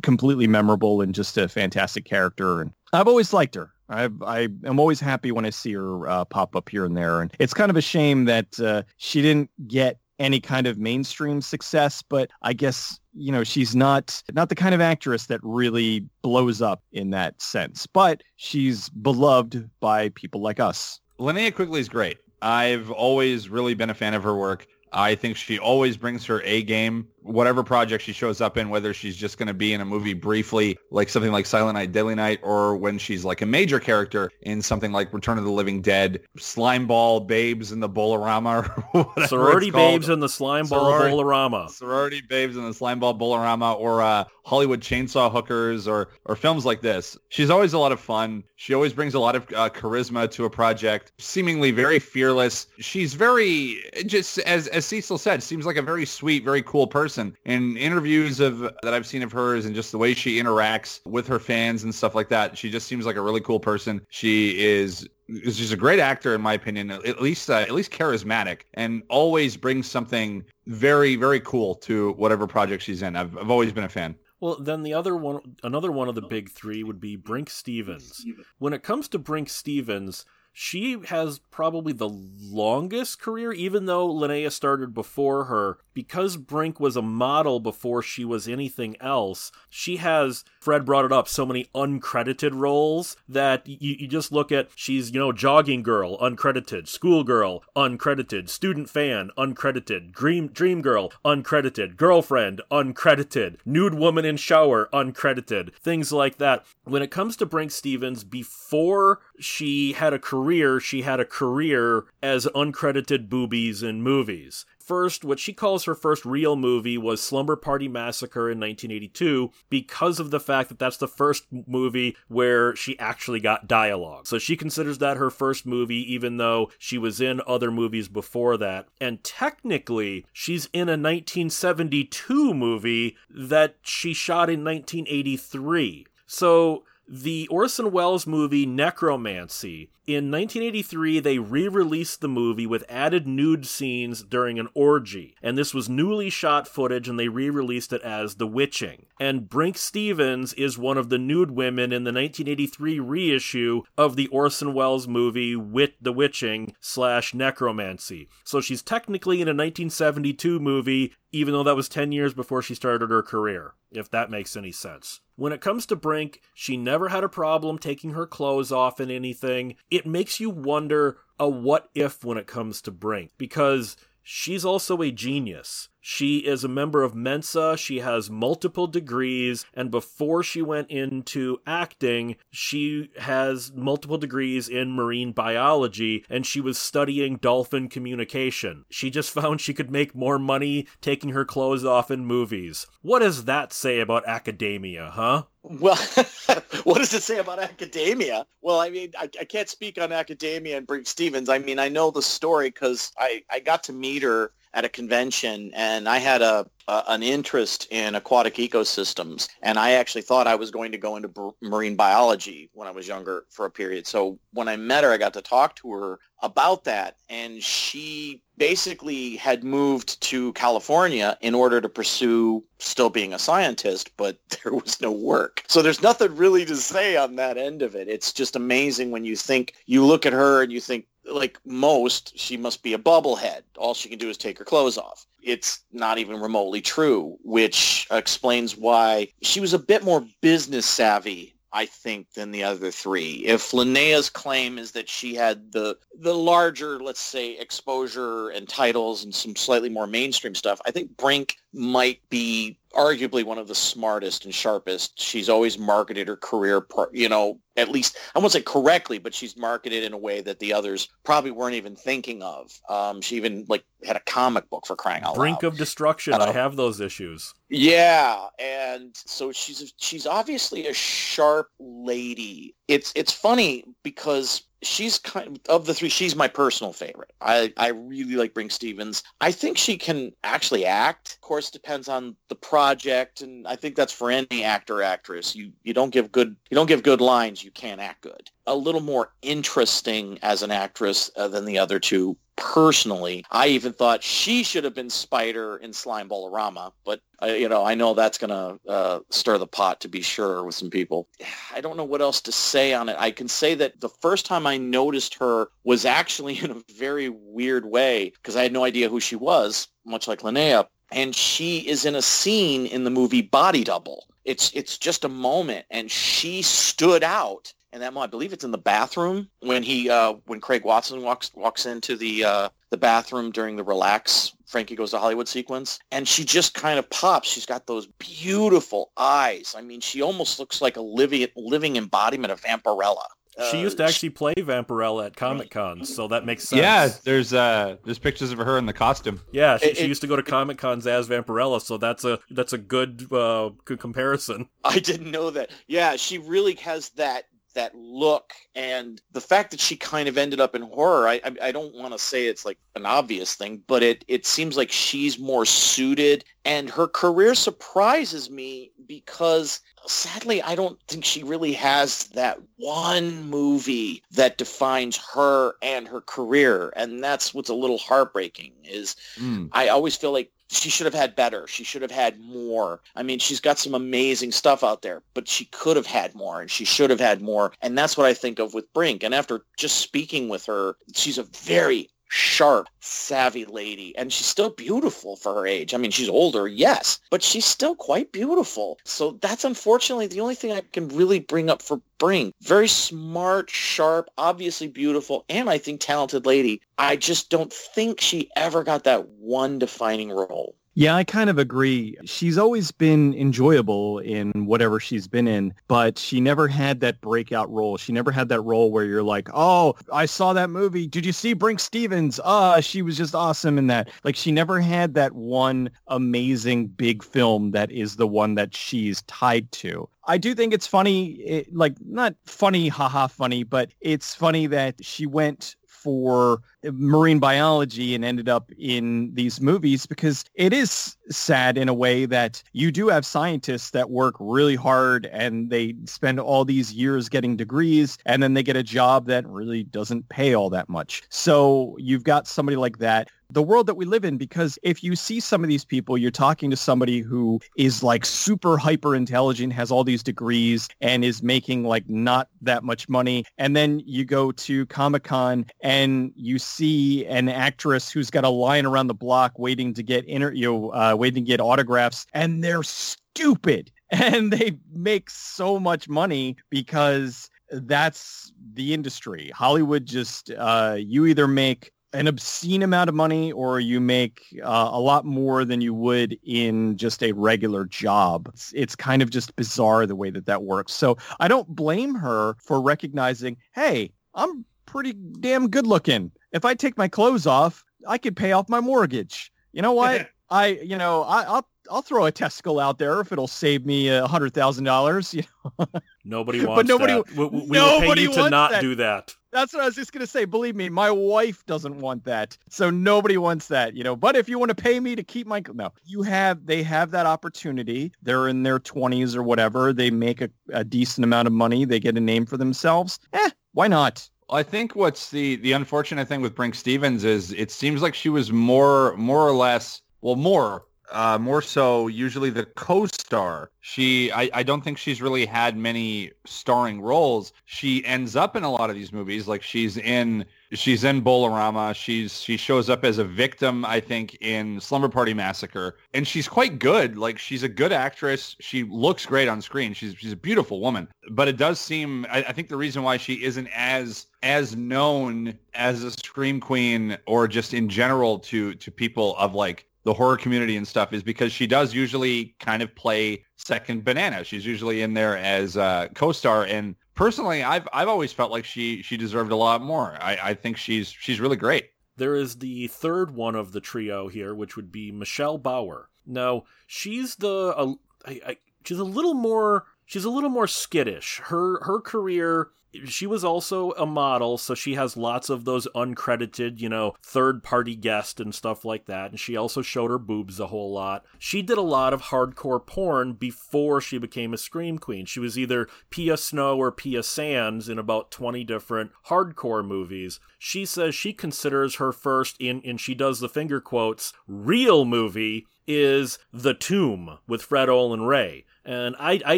[0.03, 2.61] completely memorable and just a fantastic character.
[2.61, 3.71] And I've always liked her.
[3.89, 7.21] I've, I am always happy when I see her uh, pop up here and there.
[7.21, 11.41] And it's kind of a shame that uh, she didn't get any kind of mainstream
[11.41, 16.05] success, but I guess you know she's not not the kind of actress that really
[16.21, 17.87] blows up in that sense.
[17.87, 20.99] But she's beloved by people like us.
[21.19, 22.17] Linnea Quigley is great.
[22.41, 24.67] I've always really been a fan of her work.
[24.93, 28.93] I think she always brings her A game whatever project she shows up in, whether
[28.93, 32.15] she's just going to be in a movie briefly, like something like Silent Night, Deadly
[32.15, 35.81] Night, or when she's like a major character in something like Return of the Living
[35.81, 38.49] Dead, Slime Ball Babes in the Bowl-O-Rama,
[38.93, 39.71] or whatever Sorority.
[39.71, 41.69] Babes in the Slime Ball Sorority- Bowl-O-Rama.
[41.69, 46.65] Sorority Babes in the Slime Ball Bowl-O-Rama or uh, Hollywood Chainsaw Hookers or or films
[46.65, 47.17] like this.
[47.29, 48.43] She's always a lot of fun.
[48.55, 51.11] She always brings a lot of uh, charisma to a project.
[51.19, 52.67] Seemingly very fearless.
[52.79, 56.87] She's very just as as Cecil said, seems like a very sweet, very cool
[57.17, 57.37] person.
[57.45, 61.27] In interviews of that I've seen of hers and just the way she interacts with
[61.27, 64.01] her fans and stuff like that, she just seems like a really cool person.
[64.09, 65.07] She is
[65.43, 69.57] just a great actor in my opinion at least uh, at least charismatic and always
[69.57, 73.89] brings something very very cool to whatever project she's in i've, I've always been a
[73.89, 77.49] fan Well, then the other one, another one of the big three would be Brinke
[77.49, 78.23] Stevens.
[78.57, 80.23] When it comes to Brinke Stevens,
[80.59, 85.77] she has probably the longest career, even though Linnea started before her.
[85.97, 91.11] Because Brinke was a model before she was anything else, she has, Fred brought it
[91.11, 95.81] up, so many uncredited roles that you, you just look at, she's, you know, jogging
[95.81, 104.23] girl, uncredited, schoolgirl, uncredited, student fan, uncredited, dream, dream girl, uncredited, girlfriend, uncredited, nude woman
[104.23, 106.63] in shower, uncredited, things like that.
[106.83, 112.05] When it comes to Brinke Stevens, before she had a career, she had a career
[112.21, 114.63] as uncredited boobies in movies.
[114.87, 120.17] First, what she calls her first real movie was Slumber Party Massacre in 1982 because
[120.17, 124.27] of the fact that that's the first movie where she actually got dialogue.
[124.27, 128.55] So she considers that her first movie, even though she was in other movies before
[128.59, 128.87] that.
[129.01, 136.07] And technically, she's in a 1972 movie that she shot in 1983.
[136.25, 139.89] So the Orson Welles movie Necromancy.
[140.05, 145.35] In 1983, they re released the movie with added nude scenes during an orgy.
[145.41, 149.05] And this was newly shot footage, and they re released it as The Witching.
[149.19, 154.27] And Brinke Stevens is one of the nude women in the 1983 reissue of the
[154.27, 158.29] Orson Welles movie Wit The Witching slash Necromancy.
[158.43, 162.75] So she's technically in a 1972 movie, even though that was 10 years before she
[162.75, 165.21] started her career, if that makes any sense.
[165.37, 169.11] When it comes to Brinke, she never had a problem taking her clothes off in
[169.11, 169.75] anything.
[169.91, 173.95] It makes you wonder a what if when it comes to Brinke, because
[174.29, 175.87] she's also a genius.
[176.01, 177.77] She is a member of Mensa.
[177.77, 179.65] She has multiple degrees.
[179.73, 186.59] And before she went into acting, she has multiple degrees in marine biology and she
[186.59, 188.85] was studying dolphin communication.
[188.89, 192.85] She just found she could make more money taking her clothes off in movies.
[193.01, 195.43] What does that say about academia, huh?
[195.69, 195.95] Well,
[196.83, 198.45] what does it say about academia?
[198.61, 201.49] Well, I mean, I, I can't speak on academia and Brinke Stevens.
[201.49, 204.89] I mean, I know the story because I, I got to meet her at a
[204.89, 210.47] convention and I had a, a an interest in aquatic ecosystems and I actually thought
[210.47, 213.71] I was going to go into b- marine biology when I was younger for a
[213.71, 214.07] period.
[214.07, 218.41] So when I met her, I got to talk to her about that and she
[218.57, 224.73] basically had moved to California in order to pursue still being a scientist, but there
[224.73, 225.63] was no work.
[225.67, 228.07] So there's nothing really to say on that end of it.
[228.07, 232.37] It's just amazing when you think, you look at her and you think, like most,
[232.37, 233.61] she must be a bubblehead.
[233.77, 235.25] All she can do is take her clothes off.
[235.41, 241.57] It's not even remotely true, which explains why she was a bit more business savvy
[241.73, 243.43] I think, than the other three.
[243.45, 249.23] If Linnea's claim is that she had the the larger, let's say, exposure and titles
[249.23, 253.75] and some slightly more mainstream stuff, I think Brinke might be arguably one of the
[253.75, 255.21] smartest and sharpest.
[255.21, 259.55] She's always marketed her career, you know, at least I won't say correctly, but she's
[259.55, 262.71] marketed in a way that the others probably weren't even thinking of.
[262.89, 265.65] Um, she even like had a comic book for crying out Brinke loud.
[265.65, 266.33] of destruction.
[266.33, 267.53] Uh, I have those issues.
[267.69, 272.75] Yeah, and so she's she's obviously a sharp lady.
[272.87, 276.09] It's it's funny because she's kind of the three.
[276.09, 277.31] She's my personal favorite.
[277.41, 279.23] I I really like Brinke Stevens.
[279.41, 281.33] I think she can actually act.
[281.33, 285.55] Of course, depends on the project, and I think that's for any actor actress.
[285.55, 288.49] You you don't give good you don't give good lines, you can't act good.
[288.67, 293.45] A little more interesting as an actress uh, than the other two personally.
[293.51, 297.85] I even thought she should have been Spider in Slime Bowl-O-Rama, but uh, you know,
[297.85, 301.29] I know that's going to uh, stir the pot to be sure with some people.
[301.73, 303.15] I don't know what else to say on it.
[303.19, 307.29] I can say that the first time I noticed her was actually in a very
[307.29, 310.87] weird way because I had no idea who she was, much like Linnea.
[311.11, 314.25] And she is in a scene in the movie Body Double.
[314.43, 318.71] It's it's just a moment, and she stood out and that I believe it's in
[318.71, 323.51] the bathroom when he uh, when Craig Wasson walks walks into the uh, the bathroom
[323.51, 327.47] during the relax Frankie Goes to Hollywood sequence, and she just kind of pops.
[327.49, 328.07] She's got those
[328.47, 329.75] beautiful eyes.
[329.77, 333.25] I mean, she almost looks like a living living embodiment of Vampirella.
[333.71, 336.79] She used to Uh, actually play Vampirella at Comic Cons, so that makes sense.
[336.79, 339.41] Yeah, there's uh there's pictures of her in the costume.
[339.51, 339.77] yeah.
[339.79, 342.73] She, It- she used to go to Comic Cons as Vampirella, so that's a that's
[342.73, 344.69] a good uh, good comparison.
[344.83, 345.71] I didn't know that.
[345.87, 347.45] Yeah, she really has that
[347.77, 351.27] that look, and the fact that she kind of ended up in horror.
[351.27, 354.45] I I, I don't want to say it's like an obvious thing, but it it
[354.45, 361.23] seems like she's more suited, and her career surprises me because sadly I don't think
[361.23, 367.69] she really has that one movie that defines her and her career, and that's what's
[367.69, 368.73] a little heartbreaking.
[368.83, 369.69] Is Mm.
[369.71, 371.65] I always feel like she should have had better.
[371.67, 373.01] She should have had more.
[373.15, 376.61] I mean, she's got some amazing stuff out there, but she could have had more
[376.61, 377.71] and she should have had more.
[377.81, 379.23] And that's what I think of with Brinke.
[379.23, 384.15] And after just speaking with her, she's a very sharp, savvy lady.
[384.17, 385.93] And she's still beautiful for her age.
[385.93, 388.99] I mean, she's older, yes, but she's still quite beautiful.
[389.05, 392.53] So that's unfortunately the only thing I can really bring up for Brinke.
[392.61, 396.81] Very smart, sharp, obviously beautiful, and I think talented lady.
[396.97, 400.75] I just don't think she ever got that one defining role.
[400.99, 402.17] Yeah, I kind of agree.
[402.25, 407.71] She's always been enjoyable in whatever she's been in, but she never had that breakout
[407.71, 407.97] role.
[407.97, 411.05] She never had that role where you're like, oh, I saw that movie.
[411.05, 412.39] Did you see Brinke Stevens?
[412.43, 414.09] Ah, she was just awesome in that.
[414.23, 419.21] Like she never had that one amazing big film that is the one that she's
[419.27, 420.09] tied to.
[420.25, 424.95] I do think it's funny, it, like not funny, haha funny, but it's funny that
[425.05, 431.77] she went for marine biology and ended up in these movies because it is sad
[431.77, 436.39] in a way that you do have scientists that work really hard and they spend
[436.39, 440.53] all these years getting degrees and then they get a job that really doesn't pay
[440.53, 441.23] all that much.
[441.29, 445.15] So you've got somebody like that the world that we live in because if you
[445.15, 449.71] see some of these people you're talking to somebody who is like super hyper intelligent
[449.71, 454.25] has all these degrees and is making like not that much money and then you
[454.25, 459.57] go to comic-con and you see an actress who's got a line around the block
[459.57, 464.51] waiting to get inter- you know, uh, waiting to get autographs and they're stupid and
[464.51, 471.91] they make so much money because that's the industry hollywood just uh, you either make
[472.13, 476.37] an obscene amount of money or you make uh, a lot more than you would
[476.43, 478.49] in just a regular job.
[478.53, 480.93] It's, it's kind of just bizarre the way that that works.
[480.93, 486.31] So I don't blame her for recognizing, hey, I'm pretty damn good looking.
[486.57, 489.51] If I take my clothes off, I could pay off my mortgage.
[489.73, 490.29] You know what?
[490.49, 494.07] I, you know, I, I'll, I'll throw a testicle out there if it'll save me
[494.09, 495.33] a hundred thousand dollars.
[495.33, 495.43] You
[495.77, 495.85] know,
[496.25, 497.29] Nobody But wants nobody- that.
[497.35, 498.81] We, we will pay nobody you to wants not that.
[498.81, 499.35] do that.
[499.51, 500.45] That's what I was just gonna say.
[500.45, 504.15] Believe me, my wife doesn't want that, so nobody wants that, you know.
[504.15, 507.11] But if you want to pay me to keep my no, you have they have
[507.11, 508.11] that opportunity.
[508.21, 509.93] They're in their twenties or whatever.
[509.93, 511.85] They make a, a decent amount of money.
[511.85, 513.19] They get a name for themselves.
[513.33, 514.29] Eh, why not?
[514.49, 518.29] I think what's the the unfortunate thing with Brinke Stevens is it seems like she
[518.29, 523.71] was more more or less well more uh, more so usually the co-star.
[523.79, 527.53] She I, I don't think she's really had many starring roles.
[527.65, 531.93] She ends up in a lot of these movies like she's in she's in Bowl-O-Rama.
[531.93, 536.47] She's she shows up as a victim I think in Slumber Party Massacre and she's
[536.47, 537.17] quite good.
[537.17, 538.57] Like she's a good actress.
[538.59, 539.93] She looks great on screen.
[539.93, 541.07] She's she's a beautiful woman.
[541.31, 545.57] But it does seem I, I think the reason why she isn't as as known
[545.73, 550.37] as a scream queen or just in general to to people of like the horror
[550.37, 554.41] community and stuff is because she does usually kind of play second banana.
[554.45, 559.01] She's usually in there as a co-star and personally I've I've always felt like she
[559.01, 560.17] she deserved a lot more.
[560.21, 561.89] I, I think she's she's really great.
[562.15, 566.09] There is the third one of the trio here, which would be Michelle Bauer.
[566.25, 567.93] Now, she's the uh,
[568.25, 571.41] I, I, she's a little more she's a little more skittish.
[571.43, 572.69] Her her career
[573.05, 577.63] she was also a model, so she has lots of those uncredited, you know, third
[577.63, 579.31] party guests and stuff like that.
[579.31, 581.25] And she also showed her boobs a whole lot.
[581.37, 585.25] She did a lot of hardcore porn before she became a Scream Queen.
[585.25, 590.39] She was either Pia Snow or Pia Sands in about 20 different hardcore movies.
[590.57, 595.67] She says she considers her first, in, and she does the finger quotes, real movie
[595.87, 598.65] is The Tomb with Fred Olen Ray.
[598.87, 599.57] And I, I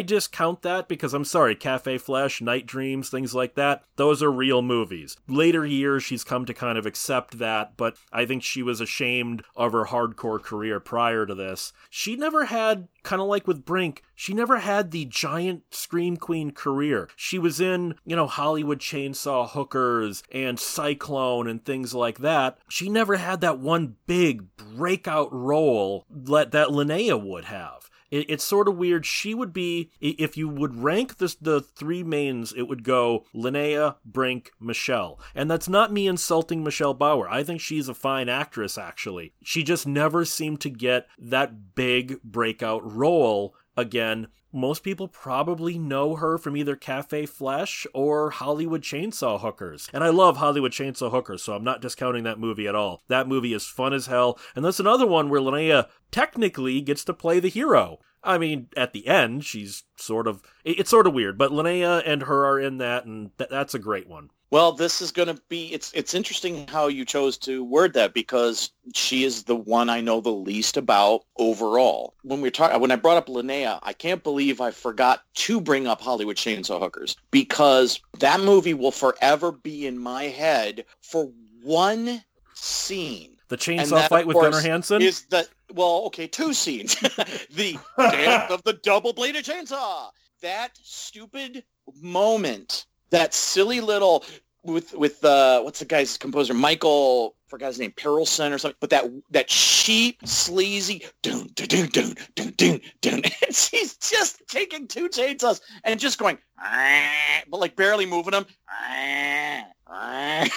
[0.00, 4.60] discount that because I'm sorry, Cafe Flesh, Night Dreams, things like that, those are real
[4.60, 5.16] movies.
[5.28, 9.44] Later years, she's come to kind of accept that, but I think she was ashamed
[9.54, 11.72] of her hardcore career prior to this.
[11.88, 16.50] She never had, kind of like with Brinke, she never had the giant Scream Queen
[16.50, 17.08] career.
[17.16, 22.58] She was in, you know, Hollywood Chainsaw Hookers and Cyclone and things like that.
[22.68, 28.68] She never had that one big breakout role that Linnea would have it, it's sort
[28.68, 29.06] of weird.
[29.06, 33.96] She would be, if you would rank this, the three mains, it would go Linnea,
[34.10, 35.20] Brinke, Michelle.
[35.34, 37.28] And that's not me insulting Michelle Bauer.
[37.28, 39.32] I think she's a fine actress, actually.
[39.42, 46.16] She just never seemed to get that big breakout role again most people probably know
[46.16, 49.88] her from either Cafe Flesh or Hollywood Chainsaw Hookers.
[49.92, 53.02] And I love Hollywood Chainsaw Hookers, so I'm not discounting that movie at all.
[53.08, 54.38] That movie is fun as hell.
[54.54, 57.98] And that's another one where Linnea technically gets to play the hero.
[58.22, 60.42] I mean, at the end, she's sort of.
[60.64, 63.78] It's sort of weird, but Linnea and her are in that, and th- that's a
[63.78, 64.30] great one.
[64.50, 68.14] Well, this is going to be it's it's interesting how you chose to word that
[68.14, 72.14] because she is the one I know the least about overall.
[72.22, 75.86] When we talk when I brought up Linnea, I can't believe I forgot to bring
[75.86, 81.30] up Hollywood Chainsaw Hookers because that movie will forever be in my head for
[81.62, 82.24] one
[82.54, 83.36] scene.
[83.48, 86.96] The chainsaw fight with Gunnar Hansen is the well, okay, two scenes.
[87.50, 90.10] the dance of the double-bladed chainsaw.
[90.42, 91.64] That stupid
[92.00, 94.24] moment that silly little
[94.62, 96.54] with with uh what's the guy's composer?
[96.54, 102.14] Michael forgot his name Perelson or something but that that cheap sleazy dun dun dun
[102.36, 103.22] dun dun, dun.
[103.46, 108.46] and she's just taking two chainsaws and just going ah, but like barely moving them
[108.70, 110.48] ah, ah.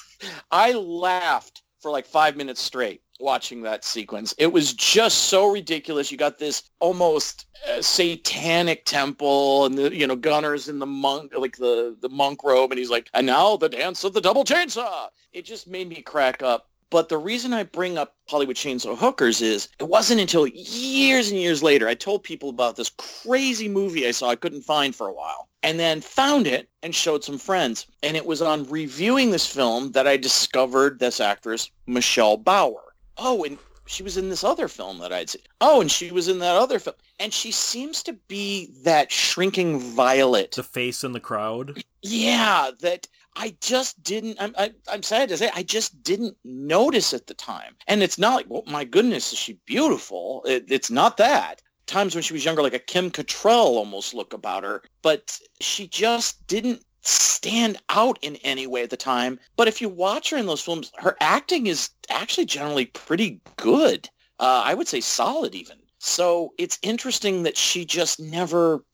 [0.50, 4.34] I laughed for like five minutes straight watching that sequence.
[4.38, 6.10] It was just so ridiculous.
[6.10, 11.32] You got this almost uh, satanic temple and the, you know, Gunnar's in the monk,
[11.36, 12.72] like the, the monk robe.
[12.72, 15.08] And he's like, and now the dance of the double chainsaw.
[15.32, 16.66] It just made me crack up.
[16.90, 21.38] But the reason I bring up Hollywood Chainsaw Hookers is it wasn't until years and
[21.38, 25.06] years later I told people about this crazy movie I saw I couldn't find for
[25.06, 27.86] a while and then found it and showed some friends.
[28.02, 32.89] And it was on reviewing this film that I discovered this actress, Michelle Bauer
[33.20, 35.42] oh, and she was in this other film that I'd seen.
[35.60, 36.96] Oh, and she was in that other film.
[37.18, 40.52] And she seems to be that shrinking violet.
[40.52, 41.82] The face in the crowd?
[42.02, 46.02] Yeah, that I just didn't, I'm, I, am i am sad to say, I just
[46.02, 47.76] didn't notice at the time.
[47.86, 50.42] And it's not like, well, my goodness, is she beautiful?
[50.46, 51.62] It, it's not that.
[51.86, 54.82] Times when she was younger, like a Kim Cattrall almost look about her.
[55.02, 59.38] But she just didn't stand out in any way at the time.
[59.56, 64.08] But if you watch her in those films, her acting is actually generally pretty good.
[64.38, 65.78] Uh, I would say solid even.
[65.98, 68.84] So it's interesting that she just never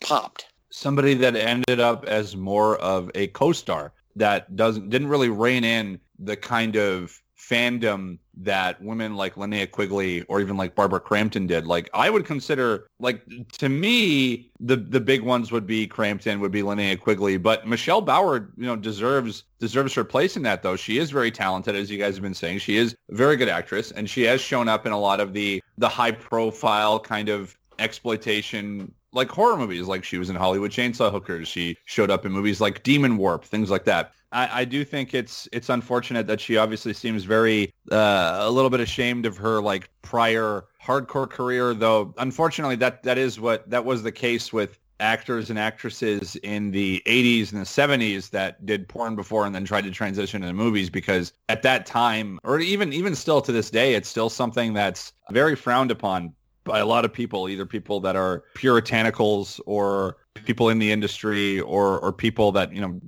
[0.00, 0.46] popped.
[0.70, 5.98] Somebody that ended up as more of a co-star that doesn't didn't really rein in
[6.18, 11.66] the kind of fandom that women like Linnea Quigley or even like Barbara Crampton did.
[11.66, 13.22] Like I would consider like
[13.58, 18.00] to me the the big ones would be Crampton, would be Linnea Quigley, but Michelle
[18.00, 20.76] Bauer, you know, deserves deserves her place in that though.
[20.76, 22.58] She is very talented as you guys have been saying.
[22.58, 25.32] She is a very good actress and she has shown up in a lot of
[25.32, 30.70] the the high profile kind of exploitation like horror movies like she was in Hollywood
[30.70, 31.48] Chainsaw Hookers.
[31.48, 34.12] She showed up in movies like Demon Warp, things like that.
[34.32, 38.70] I, I do think it's it's unfortunate that she obviously seems very uh, a little
[38.70, 42.14] bit ashamed of her like prior hardcore career, though.
[42.18, 47.02] Unfortunately, that that is what that was the case with actors and actresses in the
[47.06, 50.88] 80s and the 70s that did porn before and then tried to transition into movies
[50.88, 55.12] because at that time or even even still to this day it's still something that's
[55.30, 56.32] very frowned upon
[56.64, 61.60] by a lot of people either people that are puritanicals or people in the industry
[61.60, 63.00] or or people that you know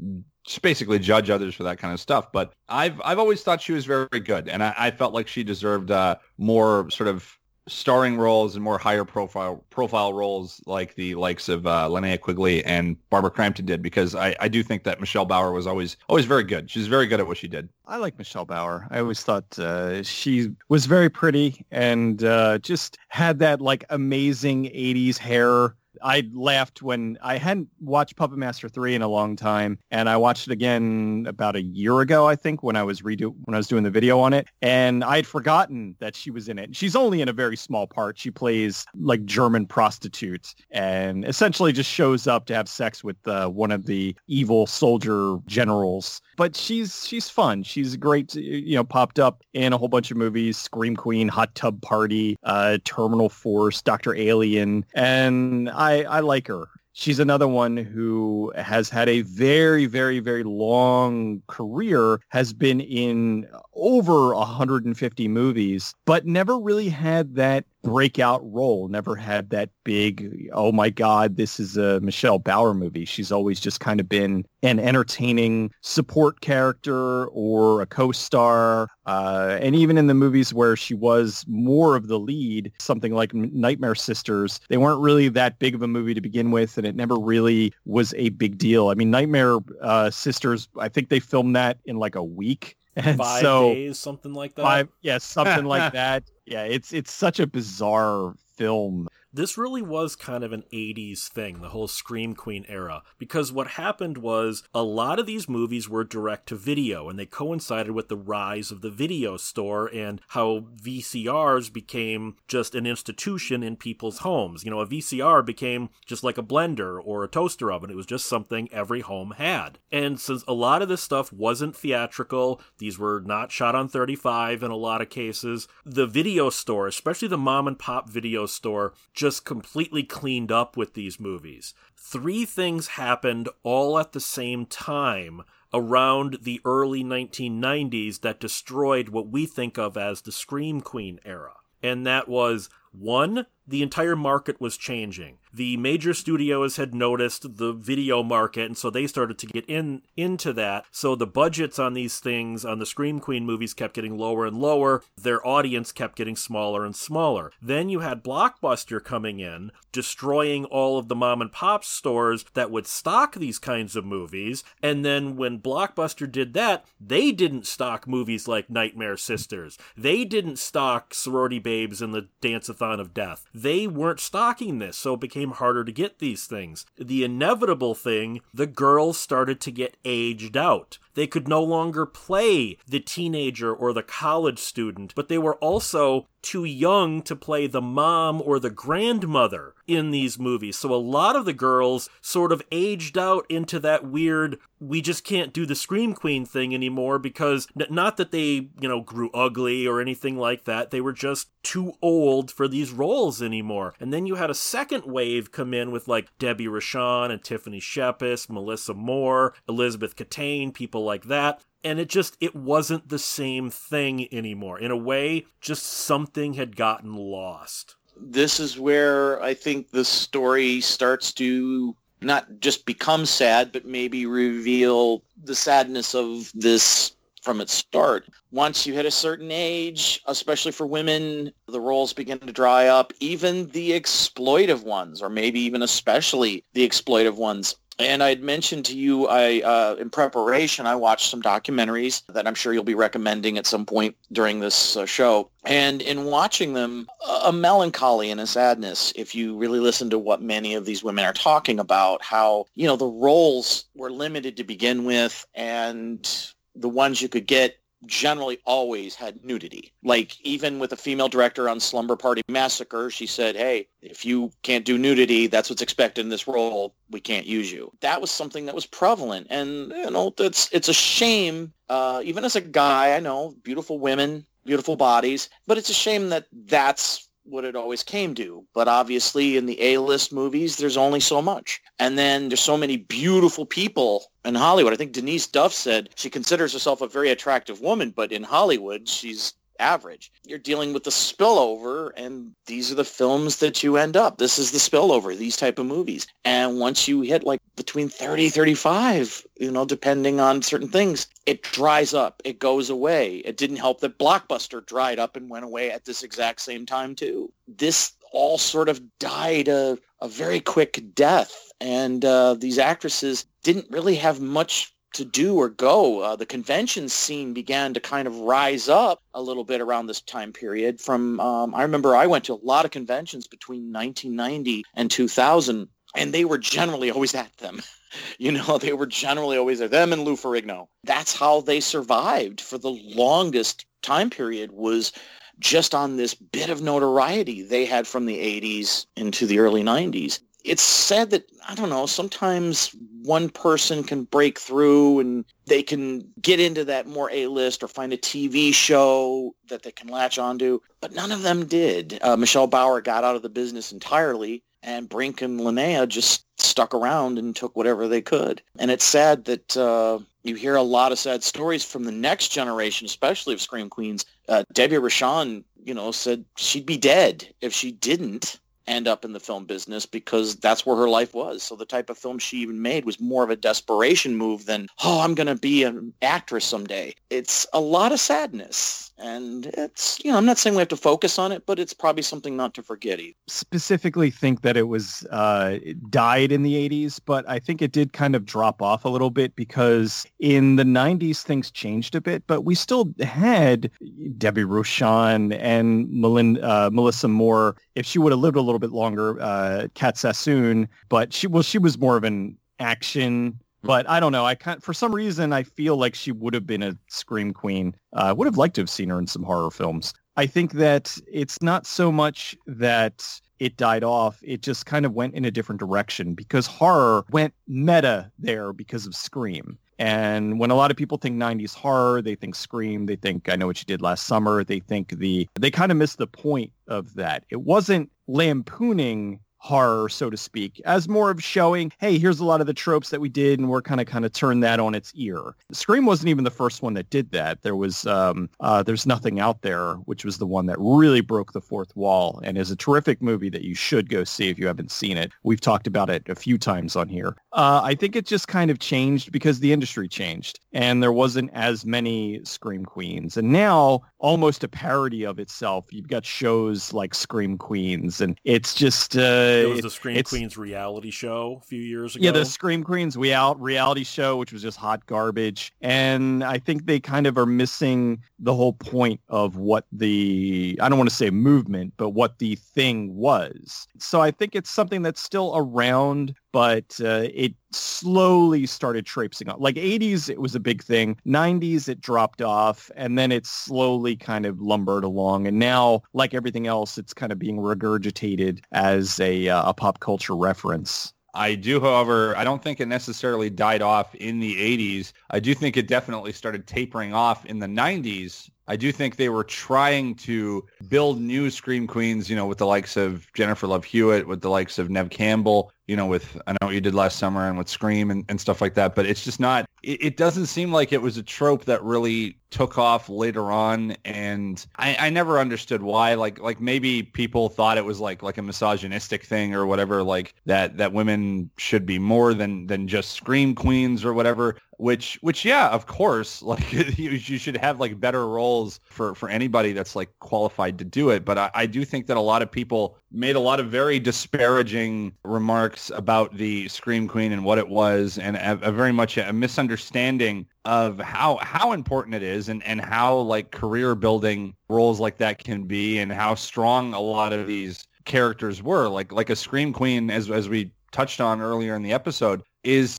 [0.44, 2.30] just basically judge others for that kind of stuff.
[2.32, 5.42] But I've I've always thought she was very good, and I, I felt like she
[5.42, 11.14] deserved uh, more sort of starring roles and more higher profile profile roles like the
[11.14, 15.00] likes of uh, Linnea Quigley and Barbara Crampton did because I, I do think that
[15.00, 16.70] Michelle Bauer was always always very good.
[16.70, 17.68] She's very good at what she did.
[17.86, 18.86] I like Michelle Bauer.
[18.90, 24.64] I always thought uh, she was very pretty and uh, just had that like amazing
[24.64, 29.78] 80s hair I laughed when I hadn't watched Puppet Master 3 in a long time
[29.90, 33.34] and I watched it again about a year ago I think when I was redo
[33.44, 36.58] when I was doing the video on it and I'd forgotten that she was in
[36.58, 36.74] it.
[36.74, 38.18] She's only in a very small part.
[38.18, 43.48] She plays like German prostitute and essentially just shows up to have sex with uh,
[43.48, 46.20] one of the evil soldier generals.
[46.36, 47.62] But she's she's fun.
[47.62, 51.54] She's great, you know, popped up in a whole bunch of movies, Scream Queen, Hot
[51.54, 54.14] Tub Party, uh, Terminal Force, Dr.
[54.14, 56.68] Alien and I, I like her.
[56.96, 63.48] She's another one who has had a very, very, very long career, has been in
[63.74, 70.72] over 150 movies, but never really had that breakout role, never had that big, oh
[70.72, 73.04] my God, this is a Michelle Bauer movie.
[73.04, 78.88] She's always just kind of been an entertaining support character or a co-star.
[79.06, 83.34] Uh, and even in the movies where she was more of the lead, something like
[83.34, 86.96] Nightmare Sisters, they weren't really that big of a movie to begin with, and it
[86.96, 88.88] never really was a big deal.
[88.88, 92.76] I mean, Nightmare uh, Sisters, I think they filmed that in like a week.
[92.96, 94.62] And five so, days, something like that.
[94.62, 96.24] Five, yeah, something like that.
[96.46, 101.60] Yeah, it's it's such a bizarre film this really was kind of an 80s thing,
[101.60, 106.04] the whole Scream Queen era, because what happened was a lot of these movies were
[106.04, 110.66] direct to video and they coincided with the rise of the video store and how
[110.80, 114.64] VCRs became just an institution in people's homes.
[114.64, 118.06] You know, a VCR became just like a blender or a toaster oven, it was
[118.06, 119.80] just something every home had.
[119.90, 124.62] And since a lot of this stuff wasn't theatrical, these were not shot on 35
[124.62, 128.94] in a lot of cases, the video store, especially the mom and pop video store,
[129.24, 131.72] just completely cleaned up with these movies.
[131.96, 135.40] Three things happened all at the same time
[135.72, 141.54] around the early 1990s that destroyed what we think of as the Scream Queen era.
[141.82, 145.38] And that was one, the entire market was changing.
[145.52, 150.02] The major studios had noticed the video market, and so they started to get in
[150.16, 150.84] into that.
[150.90, 154.58] So the budgets on these things, on the Scream Queen movies, kept getting lower and
[154.58, 155.02] lower.
[155.16, 157.52] Their audience kept getting smaller and smaller.
[157.62, 162.70] Then you had Blockbuster coming in, destroying all of the mom and pop stores that
[162.70, 164.64] would stock these kinds of movies.
[164.82, 169.78] And then when Blockbuster did that, they didn't stock movies like Nightmare Sisters.
[169.96, 175.14] They didn't stock Sorority Babes and the Dance-a-thon of Death they weren't stocking this, so
[175.14, 176.84] it became harder to get these things.
[176.98, 180.98] The inevitable thing, the girls started to get aged out.
[181.14, 186.28] They could no longer play the teenager or the college student, but they were also
[186.44, 190.76] too young to play the mom or the grandmother in these movies.
[190.76, 195.24] So a lot of the girls sort of aged out into that weird, we just
[195.24, 199.86] can't do the Scream Queen thing anymore because not that they, you know, grew ugly
[199.86, 200.90] or anything like that.
[200.90, 203.94] They were just too old for these roles anymore.
[203.98, 207.80] And then you had a second wave come in with like Debbie Rochon and Tiffany
[207.80, 213.70] Shepis, Melissa Moore, Elizabeth Kaitan, people like that and it just it wasn't the same
[213.70, 219.90] thing anymore in a way just something had gotten lost this is where i think
[219.90, 227.14] the story starts to not just become sad but maybe reveal the sadness of this
[227.44, 228.26] from its start.
[228.50, 233.12] Once you hit a certain age, especially for women, the roles begin to dry up.
[233.20, 238.84] Even the exploitive ones, or maybe even especially the exploitive ones, and I had mentioned
[238.86, 242.94] to you, I uh, in preparation, I watched some documentaries that I'm sure you'll be
[242.94, 245.50] recommending at some point during this uh, show.
[245.64, 247.08] And in watching them,
[247.44, 251.24] a melancholy and a sadness, if you really listen to what many of these women
[251.24, 256.88] are talking about, how, you know, the roles were limited to begin with and the
[256.88, 257.76] ones you could get
[258.06, 259.92] generally always had nudity.
[260.02, 264.52] Like even with a female director on Slumber Party Massacre, she said, "Hey, if you
[264.62, 266.94] can't do nudity, that's what's expected in this role.
[267.10, 270.88] We can't use you." That was something that was prevalent, and you know, that's it's
[270.88, 271.72] a shame.
[271.88, 276.30] Uh, even as a guy, I know beautiful women, beautiful bodies, but it's a shame
[276.30, 278.64] that that's what it always came to.
[278.74, 281.80] But obviously in the A-list movies, there's only so much.
[281.98, 284.92] And then there's so many beautiful people in Hollywood.
[284.92, 289.08] I think Denise Duff said she considers herself a very attractive woman, but in Hollywood,
[289.08, 290.32] she's average.
[290.44, 294.38] You're dealing with the spillover, and these are the films that you end up.
[294.38, 296.26] This is the spillover, these type of movies.
[296.44, 301.62] And once you hit like between 30, 35, you know, depending on certain things, it
[301.62, 302.40] dries up.
[302.44, 303.36] It goes away.
[303.38, 307.14] It didn't help that Blockbuster dried up and went away at this exact same time
[307.14, 307.52] too.
[307.66, 311.72] This all sort of died a, a very quick death.
[311.80, 316.20] And uh, these actresses didn't really have much to do or go.
[316.20, 320.20] Uh, the convention scene began to kind of rise up a little bit around this
[320.20, 321.00] time period.
[321.00, 325.88] From um, I remember I went to a lot of conventions between 1990 and 2000,
[326.14, 327.80] and they were generally always at them.
[328.38, 330.88] you know, they were generally always at them and Lou Ferrigno.
[331.04, 335.12] That's how they survived for the longest time period was
[335.58, 340.40] just on this bit of notoriety they had from the 80s into the early 90s
[340.64, 342.06] it's sad that I don't know.
[342.06, 347.82] Sometimes one person can break through and they can get into that more A list
[347.82, 352.18] or find a TV show that they can latch onto, but none of them did.
[352.22, 356.94] Uh, Michelle Bauer got out of the business entirely, and Brinke and Linnea just stuck
[356.94, 358.62] around and took whatever they could.
[358.78, 362.48] And it's sad that uh, you hear a lot of sad stories from the next
[362.48, 364.24] generation, especially of Scream Queens.
[364.48, 369.32] Uh, Debbie Rochon, you know, said she'd be dead if she didn't end up in
[369.32, 371.62] the film business because that's where her life was.
[371.62, 374.88] So the type of film she even made was more of a desperation move than,
[375.02, 377.14] oh, I'm going to be an actress someday.
[377.30, 379.12] It's a lot of sadness.
[379.16, 381.94] And it's, you know, I'm not saying we have to focus on it, but it's
[381.94, 383.36] probably something not to forget either.
[383.46, 385.78] Specifically think that it was uh,
[386.10, 389.30] died in the 80s, but I think it did kind of drop off a little
[389.30, 393.88] bit because in the 90s things changed a bit, but we still had
[394.36, 397.76] Debbie Rochon and Melinda, uh, Melissa Moore.
[397.94, 401.62] If she would have lived a little bit longer, uh, Cat Sassoon, but she, well,
[401.62, 404.46] she was more of an action but I don't know.
[404.46, 407.94] I can't, for some reason, I feel like she would have been a scream queen.
[408.14, 410.14] Uh, I would have liked to have seen her in some horror films.
[410.36, 413.24] I think that it's not so much that
[413.60, 414.40] it died off.
[414.42, 419.06] It just kind of went in a different direction because horror went meta there because
[419.06, 419.78] of Scream.
[419.98, 423.56] And when a lot of people think 90s horror, they think Scream, they think I
[423.56, 426.72] Know What You Did Last Summer, they think the, they kind of missed the point
[426.88, 427.44] of that.
[427.50, 432.60] It wasn't lampooning horror, so to speak, as more of showing, hey, here's a lot
[432.60, 434.94] of the tropes that we did, and we're kind of kind of turned that on
[434.94, 435.54] its ear.
[435.72, 437.62] Scream wasn't even the first one that did that.
[437.62, 441.54] There was um, uh, There's Nothing Out There, which was the one that really broke
[441.54, 444.66] the fourth wall, and is a terrific movie that you should go see if you
[444.66, 445.32] haven't seen it.
[445.44, 447.34] We've talked about it a few times on here.
[447.54, 451.50] Uh, I think it just kind of changed because the industry changed, and there wasn't
[451.54, 455.86] as many Scream Queens, and now almost a parody of itself.
[455.90, 460.56] You've got shows like Scream Queens, and it's just uh, it was the Scream Queens
[460.56, 462.24] reality show a few years ago.
[462.24, 465.72] Yeah, the Scream Queens reality show, which was just hot garbage.
[465.80, 470.88] And I think they kind of are missing the whole point of what the I
[470.88, 473.88] don't want to say movement, but what the thing was.
[473.98, 479.58] So I think it's something that's still around, but uh, it slowly started traipsing on.
[479.58, 481.18] Like 80s, it was a big thing.
[481.26, 485.48] 90s, it dropped off, and then it slowly kind of lumbered along.
[485.48, 489.98] And now, like everything else, it's kind of being regurgitated as a, uh, a pop
[489.98, 491.12] culture reference.
[491.34, 495.12] I do, however, I don't think it necessarily died off in the 80s.
[495.30, 498.48] I do think it definitely started tapering off in the 90s.
[498.66, 502.66] I do think they were trying to build new Scream Queens, you know, with the
[502.66, 506.52] likes of Jennifer Love Hewitt, with the likes of Neve Campbell, you know, with I
[506.52, 508.94] know what you did last summer and with Scream and, and stuff like that.
[508.94, 512.38] But it's just not, it, it, doesn't seem like it was a trope that really
[512.48, 513.96] took off later on.
[514.06, 516.14] And I, I never understood why.
[516.14, 520.34] Like, like maybe people thought it was like, like a misogynistic thing or whatever, like
[520.46, 525.44] that, that women should be more than, than just Scream Queens or whatever which which
[525.44, 529.96] yeah of course like you, you, should have like better roles for for anybody that's
[529.96, 532.96] like qualified to do it but I, I, do think that a lot of people
[533.10, 538.18] made a lot of very disparaging remarks about the scream queen and what it was
[538.18, 542.80] and a, a very much a misunderstanding of how how important it is and and
[542.80, 547.46] how like career building roles like that can be and how strong a lot of
[547.46, 548.88] these characters were.
[548.88, 552.98] Like like a scream queen as as we touched on earlier in the episode is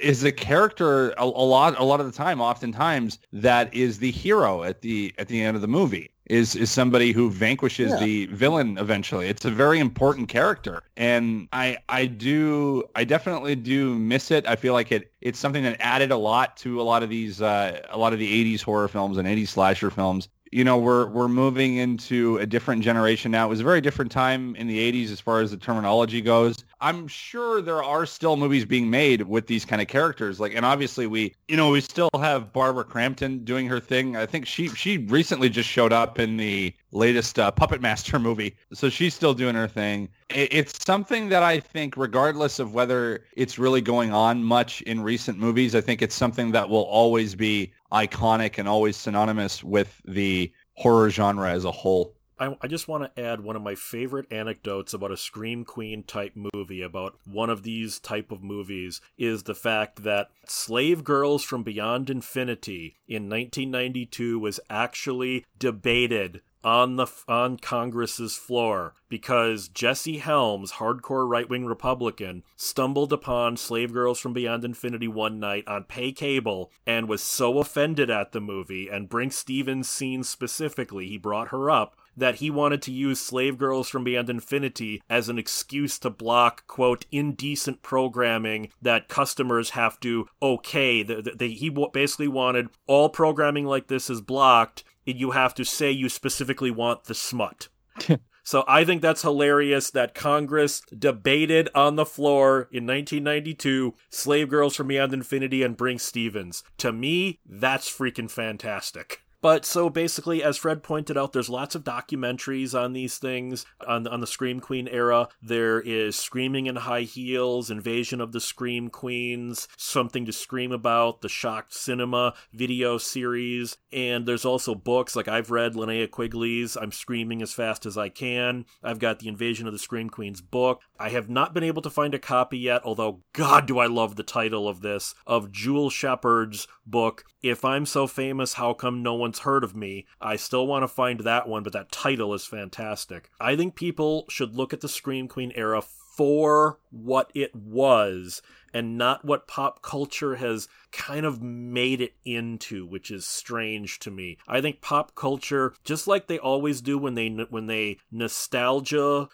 [0.00, 4.10] is a character a, a, lot a lot of the time oftentimes that is the
[4.10, 7.98] hero at the at the end of the movie is is somebody who vanquishes yeah.
[7.98, 9.28] the villain eventually.
[9.28, 14.46] It's a very important character and i i do i definitely do miss it.
[14.46, 17.40] I feel like it it's something that added a lot to a lot of these
[17.40, 21.06] uh, a lot of the 80s horror films and 80s slasher films you know we're
[21.06, 23.46] we're moving into a different generation now.
[23.46, 26.64] It was a very different time in the 80s as far as the terminology goes.
[26.80, 30.40] I'm sure there are still movies being made with these kind of characters.
[30.40, 34.16] Like and obviously we you know we still have Barbara Crampton doing her thing.
[34.16, 38.56] I think she she recently just showed up in the latest uh, Puppet Master movie.
[38.72, 40.08] So she's still doing her thing.
[40.30, 45.38] It's something that I think regardless of whether it's really going on much in recent
[45.38, 50.52] movies, I think it's something that will always be iconic and always synonymous with the
[50.74, 52.16] horror genre as a whole.
[52.38, 56.02] I, I, just want to add one of my favorite anecdotes about a Scream Queen
[56.02, 61.42] type movie, about one of these type of movies, is the fact that Slave Girls
[61.44, 70.18] from Beyond Infinity in 1992 was actually debated on the on Congress's floor because Jesse
[70.18, 76.10] Helms, hardcore right-wing Republican, stumbled upon Slave Girls from Beyond Infinity one night on pay
[76.10, 81.48] cable and was so offended at the movie and Brinke Stevens' scene specifically, he brought
[81.48, 85.98] her up that he wanted to use Slave Girls from Beyond Infinity as an excuse
[86.00, 91.02] to block, quote, indecent programming that customers have to okay.
[91.02, 95.64] The, the, the, he basically wanted all programming like this is blocked you have to
[95.64, 97.68] say you specifically want the smut.
[98.46, 104.76] So I think that's hilarious that Congress debated on the floor in 1992 Slave Girls
[104.76, 106.62] from Beyond Infinity and Brinke Stevens.
[106.78, 109.25] To me, that's freaking fantastic.
[109.40, 114.06] But so basically, as Fred pointed out, there's lots of documentaries on these things on
[114.06, 115.28] on the Scream Queen era.
[115.42, 121.20] There is Screaming in High Heels, Invasion of the Scream Queens, Something to Scream About,
[121.20, 126.92] the Shocked Cinema video series, and there's also books like I've read Linnea Quigley's I'm
[126.92, 128.64] Screaming as Fast as I Can.
[128.82, 130.80] I've got the Invasion of the Scream Queens book.
[130.98, 134.16] I have not been able to find a copy yet, although God do I love
[134.16, 137.24] the title of this of Jewel Shepard's book.
[137.42, 140.06] If I'm so famous, how come no one's heard of me.
[140.20, 143.28] I still want to find that one, but that title is fantastic.
[143.40, 148.40] I think people should look at the Scream Queen era for what it was
[148.72, 154.10] and not what pop culture has kind of made it into, which is strange to
[154.10, 154.38] me.
[154.48, 159.28] I think pop culture, just like they always do when they when they nostalgia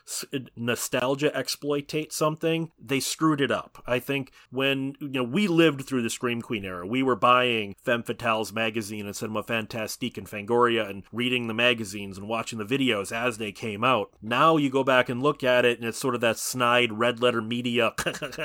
[0.57, 3.83] nostalgia exploitate something, they screwed it up.
[3.87, 7.77] I think when you know we lived through the Scream Queen era, we were buying
[7.83, 12.65] Femme Fatale's magazine and Cinema Fantastique and Fangoria and reading the magazines and watching the
[12.65, 14.11] videos as they came out.
[14.21, 17.23] Now you go back and look at it and it's sort of that snide red
[17.23, 17.95] letter media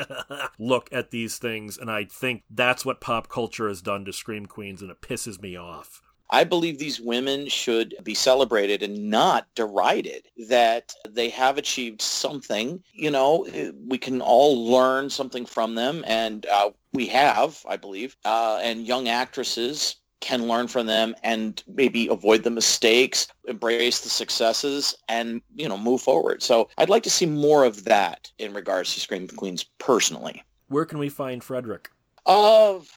[0.59, 4.45] look at these things and I think that's what pop culture has done to Scream
[4.45, 6.01] Queens, and it pisses me off.
[6.30, 12.84] I believe these women should be celebrated and not derided that they have achieved something.
[12.93, 13.47] You know,
[13.88, 18.86] we can all learn something from them, and uh, we have, I believe, uh, and
[18.86, 25.41] young actresses can learn from them and maybe avoid the mistakes, embrace the successes, and
[25.55, 26.41] you know move forward.
[26.43, 30.43] So I'd like to see more of that in regards to Scream Queens personally.
[30.70, 31.89] Where can we find Frederick?
[32.26, 32.89] Of,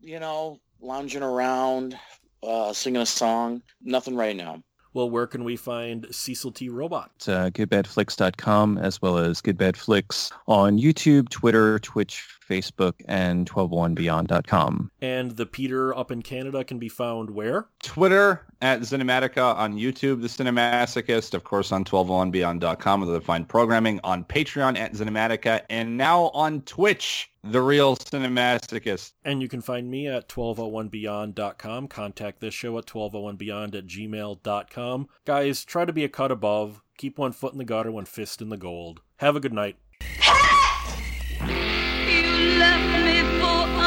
[0.00, 1.98] you know, lounging around,
[2.42, 3.62] uh, singing a song.
[3.82, 4.62] Nothing right now.
[4.96, 6.70] Well, where can we find Cecil T.
[6.70, 7.10] Robot?
[7.28, 14.90] Uh, goodbadflix.com as well as goodbadflix on YouTube, Twitter, Twitch, Facebook, and 1201beyond.com.
[15.02, 17.66] And the Peter up in Canada can be found where?
[17.82, 24.00] Twitter at Cinematica, on YouTube, The Cinemasochist, of course on 1201beyond.com where they find programming,
[24.02, 29.12] on Patreon at Cinematica, and now on Twitch, The Real Cinemasochist.
[29.24, 31.88] And you can find me at 1201beyond.com.
[31.88, 35.08] Contact this show at 1201beyond at gmail.com.
[35.24, 36.82] Guys, try to be a cut above.
[36.96, 39.00] Keep one foot in the gutter, one fist in the gold.
[39.18, 39.76] Have a good night.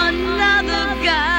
[0.10, 1.39] another guy.